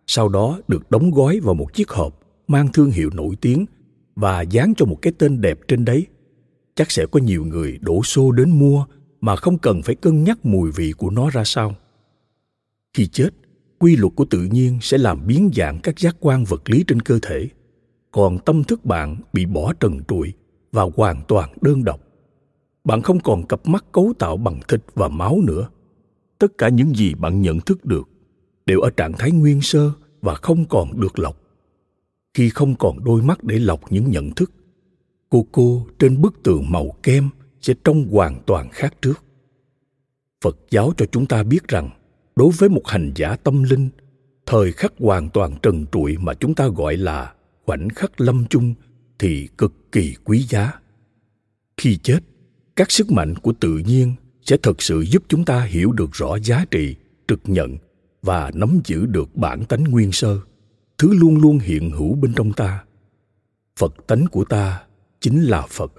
[0.06, 3.66] sau đó được đóng gói vào một chiếc hộp mang thương hiệu nổi tiếng
[4.16, 6.06] và dán cho một cái tên đẹp trên đấy,
[6.74, 8.84] chắc sẽ có nhiều người đổ xô đến mua
[9.20, 11.74] mà không cần phải cân nhắc mùi vị của nó ra sao.
[12.94, 13.30] Khi chết,
[13.78, 17.02] quy luật của tự nhiên sẽ làm biến dạng các giác quan vật lý trên
[17.02, 17.48] cơ thể
[18.10, 20.32] còn tâm thức bạn bị bỏ trần trụi
[20.72, 22.00] và hoàn toàn đơn độc.
[22.84, 25.68] Bạn không còn cặp mắt cấu tạo bằng thịt và máu nữa.
[26.38, 28.08] Tất cả những gì bạn nhận thức được
[28.66, 29.92] đều ở trạng thái nguyên sơ
[30.22, 31.36] và không còn được lọc.
[32.34, 34.52] Khi không còn đôi mắt để lọc những nhận thức,
[35.30, 37.28] cô cô trên bức tường màu kem
[37.60, 39.24] sẽ trông hoàn toàn khác trước.
[40.44, 41.90] Phật giáo cho chúng ta biết rằng,
[42.36, 43.88] đối với một hành giả tâm linh,
[44.46, 47.34] thời khắc hoàn toàn trần trụi mà chúng ta gọi là
[47.70, 48.74] khoảnh khắc lâm chung
[49.18, 50.72] thì cực kỳ quý giá.
[51.76, 52.18] Khi chết,
[52.76, 56.38] các sức mạnh của tự nhiên sẽ thực sự giúp chúng ta hiểu được rõ
[56.38, 56.96] giá trị,
[57.28, 57.76] trực nhận
[58.22, 60.40] và nắm giữ được bản tánh nguyên sơ.
[60.98, 62.84] Thứ luôn luôn hiện hữu bên trong ta.
[63.78, 64.82] Phật tánh của ta
[65.20, 65.92] chính là phật.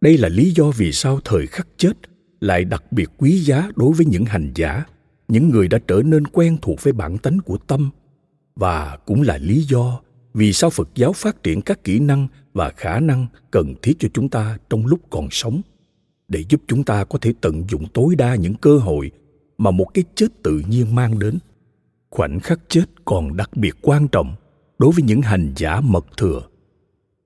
[0.00, 1.92] Đây là lý do vì sao thời khắc chết
[2.40, 4.84] lại đặc biệt quý giá đối với những hành giả,
[5.28, 7.90] những người đã trở nên quen thuộc với bản tánh của tâm.
[8.54, 10.00] Và cũng là lý do
[10.34, 14.08] vì sao phật giáo phát triển các kỹ năng và khả năng cần thiết cho
[14.14, 15.60] chúng ta trong lúc còn sống,
[16.28, 19.10] để giúp chúng ta có thể tận dụng tối đa những cơ hội
[19.58, 21.38] mà một cái chết tự nhiên mang đến.
[22.10, 24.34] Khoảnh khắc chết còn đặc biệt quan trọng
[24.78, 26.42] đối với những hành giả mật thừa.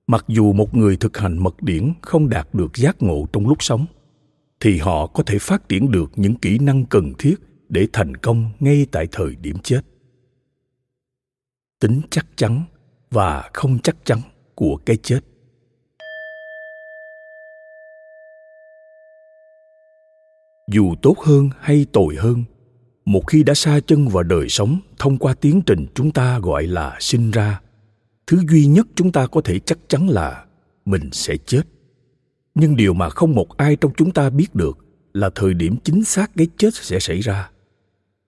[0.07, 3.63] Mặc dù một người thực hành mật điển không đạt được giác ngộ trong lúc
[3.63, 3.85] sống,
[4.59, 7.35] thì họ có thể phát triển được những kỹ năng cần thiết
[7.69, 9.81] để thành công ngay tại thời điểm chết.
[11.79, 12.63] Tính chắc chắn
[13.15, 14.19] và không chắc chắn
[14.55, 15.19] của cái chết.
[20.71, 22.43] Dù tốt hơn hay tồi hơn,
[23.05, 26.67] một khi đã xa chân vào đời sống thông qua tiến trình chúng ta gọi
[26.67, 27.61] là sinh ra,
[28.27, 30.45] thứ duy nhất chúng ta có thể chắc chắn là
[30.85, 31.61] mình sẽ chết.
[32.55, 34.77] Nhưng điều mà không một ai trong chúng ta biết được
[35.13, 37.49] là thời điểm chính xác cái chết sẽ xảy ra.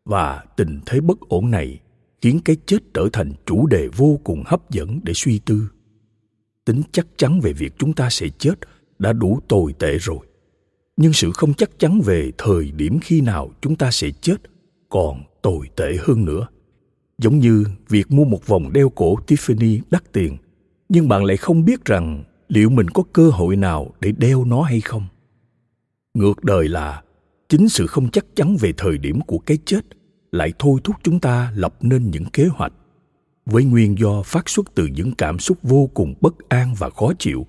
[0.05, 1.79] Và tình thế bất ổn này
[2.27, 5.69] khiến cái chết trở thành chủ đề vô cùng hấp dẫn để suy tư.
[6.65, 8.53] Tính chắc chắn về việc chúng ta sẽ chết
[8.99, 10.19] đã đủ tồi tệ rồi.
[10.97, 14.35] Nhưng sự không chắc chắn về thời điểm khi nào chúng ta sẽ chết
[14.89, 16.47] còn tồi tệ hơn nữa.
[17.17, 20.37] Giống như việc mua một vòng đeo cổ tiffany đắt tiền,
[20.89, 24.61] nhưng bạn lại không biết rằng liệu mình có cơ hội nào để đeo nó
[24.61, 25.05] hay không.
[26.13, 27.03] Ngược đời là,
[27.49, 29.81] chính sự không chắc chắn về thời điểm của cái chết
[30.31, 32.73] lại thôi thúc chúng ta lập nên những kế hoạch.
[33.45, 37.11] Với nguyên do phát xuất từ những cảm xúc vô cùng bất an và khó
[37.19, 37.47] chịu,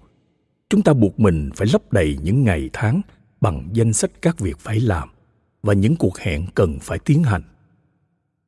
[0.71, 3.01] chúng ta buộc mình phải lấp đầy những ngày tháng
[3.41, 5.09] bằng danh sách các việc phải làm
[5.63, 7.43] và những cuộc hẹn cần phải tiến hành.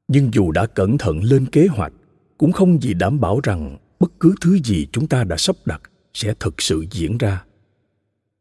[0.08, 1.92] Nhưng dù đã cẩn thận lên kế hoạch,
[2.38, 5.80] cũng không gì đảm bảo rằng bất cứ thứ gì chúng ta đã sắp đặt
[6.14, 7.44] sẽ thực sự diễn ra.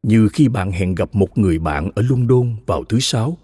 [0.02, 3.38] Như khi bạn hẹn gặp một người bạn ở london vào thứ sáu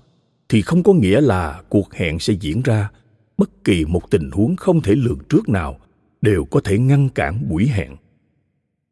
[0.49, 2.91] thì không có nghĩa là cuộc hẹn sẽ diễn ra.
[3.39, 5.79] Bất kỳ một tình huống không thể lường trước nào
[6.21, 7.97] đều có thể ngăn cản buổi hẹn.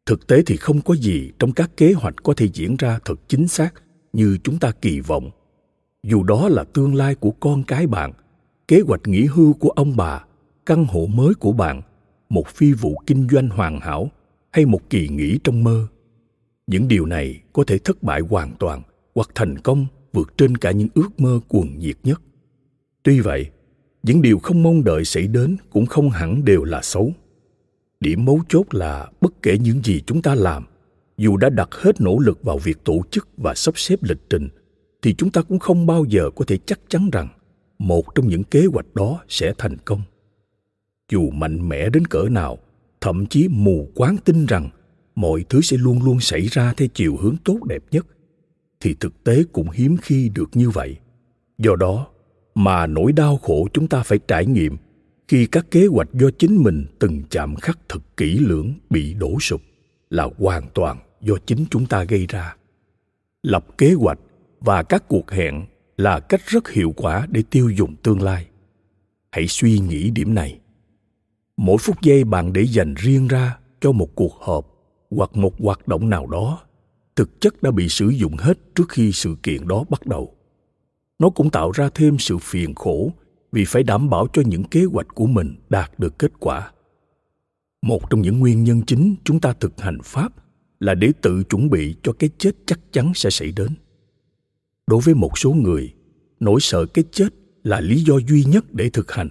[0.05, 3.15] Thực tế thì không có gì trong các kế hoạch có thể diễn ra thật
[3.27, 3.73] chính xác
[4.13, 5.31] như chúng ta kỳ vọng.
[6.03, 8.11] Dù đó là tương lai của con cái bạn,
[8.67, 10.23] kế hoạch nghỉ hưu của ông bà,
[10.65, 11.81] căn hộ mới của bạn,
[12.29, 14.09] một phi vụ kinh doanh hoàn hảo
[14.51, 15.87] hay một kỳ nghỉ trong mơ.
[16.67, 18.81] Những điều này có thể thất bại hoàn toàn
[19.15, 22.21] hoặc thành công vượt trên cả những ước mơ cuồng nhiệt nhất.
[23.03, 23.49] Tuy vậy,
[24.03, 27.11] những điều không mong đợi xảy đến cũng không hẳn đều là xấu.
[27.99, 30.65] Điểm mấu chốt là bất kể những gì chúng ta làm,
[31.17, 34.49] dù đã đặt hết nỗ lực vào việc tổ chức và sắp xếp lịch trình,
[35.01, 37.27] thì chúng ta cũng không bao giờ có thể chắc chắn rằng
[37.79, 40.01] một trong những kế hoạch đó sẽ thành công.
[41.11, 42.57] Dù mạnh mẽ đến cỡ nào,
[43.01, 44.69] thậm chí mù quáng tin rằng
[45.15, 48.05] mọi thứ sẽ luôn luôn xảy ra theo chiều hướng tốt đẹp nhất
[48.85, 50.97] thì thực tế cũng hiếm khi được như vậy.
[51.57, 52.07] Do đó
[52.55, 54.77] mà nỗi đau khổ chúng ta phải trải nghiệm
[55.27, 59.39] khi các kế hoạch do chính mình từng chạm khắc thật kỹ lưỡng bị đổ
[59.39, 59.61] sụp
[60.09, 62.55] là hoàn toàn do chính chúng ta gây ra.
[63.43, 64.19] Lập kế hoạch
[64.59, 65.65] và các cuộc hẹn
[65.97, 68.47] là cách rất hiệu quả để tiêu dùng tương lai.
[69.31, 70.59] Hãy suy nghĩ điểm này.
[71.57, 74.67] Mỗi phút giây bạn để dành riêng ra cho một cuộc họp
[75.09, 76.64] hoặc một hoạt động nào đó
[77.15, 80.35] thực chất đã bị sử dụng hết trước khi sự kiện đó bắt đầu.
[81.19, 83.11] Nó cũng tạo ra thêm sự phiền khổ
[83.51, 86.71] vì phải đảm bảo cho những kế hoạch của mình đạt được kết quả.
[87.81, 90.33] Một trong những nguyên nhân chính chúng ta thực hành pháp
[90.79, 93.69] là để tự chuẩn bị cho cái chết chắc chắn sẽ xảy đến.
[94.87, 95.93] Đối với một số người,
[96.39, 97.29] nỗi sợ cái chết
[97.63, 99.29] là lý do duy nhất để thực hành.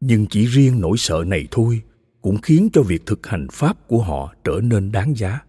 [0.00, 1.82] Nhưng chỉ riêng nỗi sợ này thôi
[2.22, 5.40] cũng khiến cho việc thực hành pháp của họ trở nên đáng giá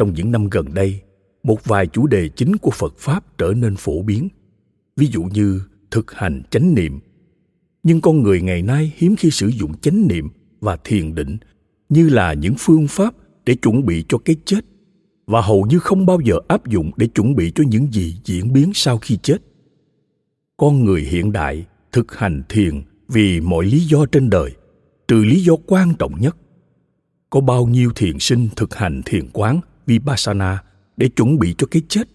[0.00, 1.00] trong những năm gần đây,
[1.42, 4.28] một vài chủ đề chính của phật pháp trở nên phổ biến.
[4.96, 7.00] Ví dụ như thực hành chánh niệm.
[7.82, 10.28] Nhưng con người ngày nay hiếm khi sử dụng chánh niệm
[10.60, 11.36] và thiền định
[11.88, 13.14] như là những phương pháp
[13.46, 14.60] để chuẩn bị cho cái chết
[15.26, 18.52] và hầu như không bao giờ áp dụng để chuẩn bị cho những gì diễn
[18.52, 19.38] biến sau khi chết.
[20.56, 24.50] Con người hiện đại thực hành thiền vì mọi lý do trên đời,
[25.08, 26.36] trừ lý do quan trọng nhất.
[27.30, 29.60] Có bao nhiêu thiền sinh thực hành thiền quán
[29.90, 30.62] vipassana
[30.96, 32.08] để chuẩn bị cho cái chết.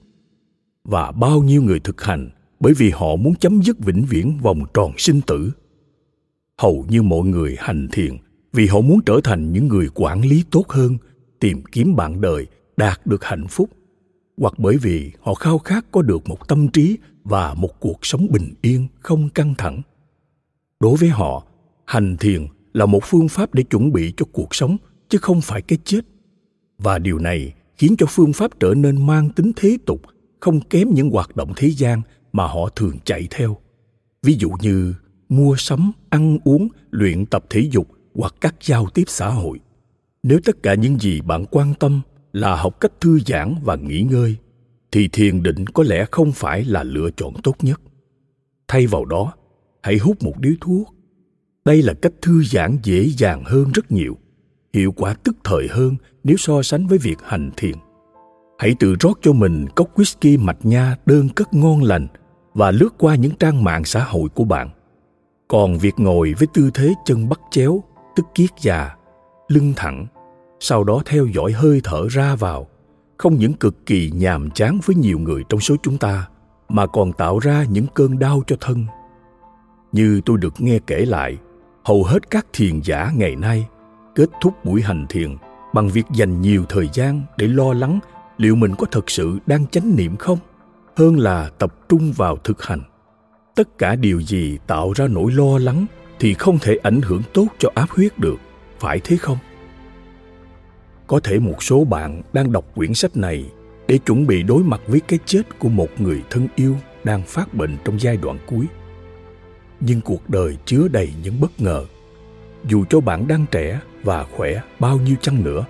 [0.84, 4.64] Và bao nhiêu người thực hành bởi vì họ muốn chấm dứt vĩnh viễn vòng
[4.74, 5.52] tròn sinh tử.
[6.58, 8.18] Hầu như mọi người hành thiền
[8.54, 10.98] vì họ muốn trở thành những người quản lý tốt hơn,
[11.40, 12.48] tìm kiếm bạn đời,
[12.78, 13.70] đạt được hạnh phúc.
[14.38, 18.28] Hoặc bởi vì họ khao khát có được một tâm trí và một cuộc sống
[18.32, 19.82] bình yên không căng thẳng.
[20.80, 21.46] Đối với họ,
[21.86, 24.78] hành thiền là một phương pháp để chuẩn bị cho cuộc sống,
[25.10, 26.02] chứ không phải cái chết.
[26.78, 30.02] Và điều này khiến cho phương pháp trở nên mang tính thế tục,
[30.40, 32.02] không kém những hoạt động thế gian
[32.34, 33.58] mà họ thường chạy theo.
[34.24, 34.94] Ví dụ như
[35.30, 39.60] mua sắm, ăn uống, luyện tập thể dục hoặc các giao tiếp xã hội.
[40.24, 42.02] Nếu tất cả những gì bạn quan tâm
[42.34, 44.36] là học cách thư giãn và nghỉ ngơi,
[44.92, 47.82] thì thiền định có lẽ không phải là lựa chọn tốt nhất.
[48.68, 49.34] Thay vào đó,
[49.84, 50.96] hãy hút một điếu thuốc.
[51.66, 54.18] Đây là cách thư giãn dễ dàng hơn rất nhiều
[54.76, 57.76] hiệu quả tức thời hơn nếu so sánh với việc hành thiền
[58.58, 62.08] hãy tự rót cho mình cốc whisky mạch nha đơn cất ngon lành
[62.54, 64.70] và lướt qua những trang mạng xã hội của bạn.
[65.48, 67.84] Còn việc ngồi với tư thế chân bắt chéo,
[68.16, 68.96] tức kiết già,
[69.48, 70.06] lưng thẳng,
[70.60, 72.68] sau đó theo dõi hơi thở ra vào,
[73.18, 76.28] không những cực kỳ nhàm chán với nhiều người trong số chúng ta,
[76.70, 78.86] mà còn tạo ra những cơn đau cho thân.
[79.92, 81.38] Như tôi được nghe kể lại,
[81.86, 83.68] hầu hết các thiền giả ngày nay
[84.16, 85.38] kết thúc buổi hành thiền
[85.74, 88.00] bằng việc dành nhiều thời gian để lo lắng
[88.38, 90.40] liệu mình có thật sự đang chánh niệm không,
[90.96, 92.82] hơn là tập trung vào thực hành.
[93.56, 95.86] Tất cả điều gì tạo ra nỗi lo lắng
[96.20, 98.36] thì không thể ảnh hưởng tốt cho áp huyết được,
[98.80, 99.38] phải thế không?
[101.08, 103.52] Có thể một số bạn đang đọc quyển sách này
[103.88, 107.54] để chuẩn bị đối mặt với cái chết của một người thân yêu đang phát
[107.54, 108.66] bệnh trong giai đoạn cuối.
[109.80, 111.86] Nhưng cuộc đời chứa đầy những bất ngờ
[112.68, 115.66] dù cho bạn đang trẻ và khỏe bao nhiêu chăng nữa,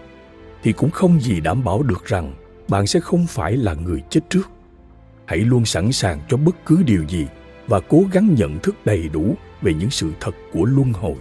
[0.64, 2.34] thì cũng không gì đảm bảo được rằng
[2.68, 4.50] bạn sẽ không phải là người chết trước.
[5.26, 7.28] Hãy luôn sẵn sàng cho bất cứ điều gì
[7.68, 11.16] và cố gắng nhận thức đầy đủ về những sự thật của luân hồi.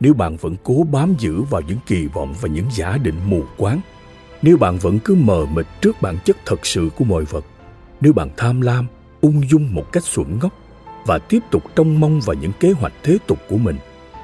[0.00, 3.42] Nếu bạn vẫn cố bám giữ vào những kỳ vọng và những giả định mù
[3.56, 3.80] quáng,
[4.42, 7.44] nếu bạn vẫn cứ mờ mịt trước bản chất thật sự của mọi vật,
[8.00, 8.86] nếu bạn tham lam,
[9.20, 10.52] ung dung một cách xuẩn ngốc
[11.06, 13.76] và tiếp tục trông mong vào những kế hoạch thế tục của mình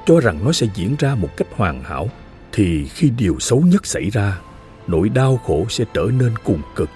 [0.07, 2.09] cho rằng nó sẽ diễn ra một cách hoàn hảo,
[2.53, 4.39] thì khi điều xấu nhất xảy ra,
[4.87, 6.91] nỗi đau khổ sẽ trở nên cùng cực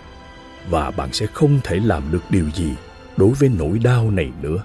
[0.71, 2.71] và bạn sẽ không thể làm được điều gì
[3.17, 4.65] đối với nỗi đau này nữa.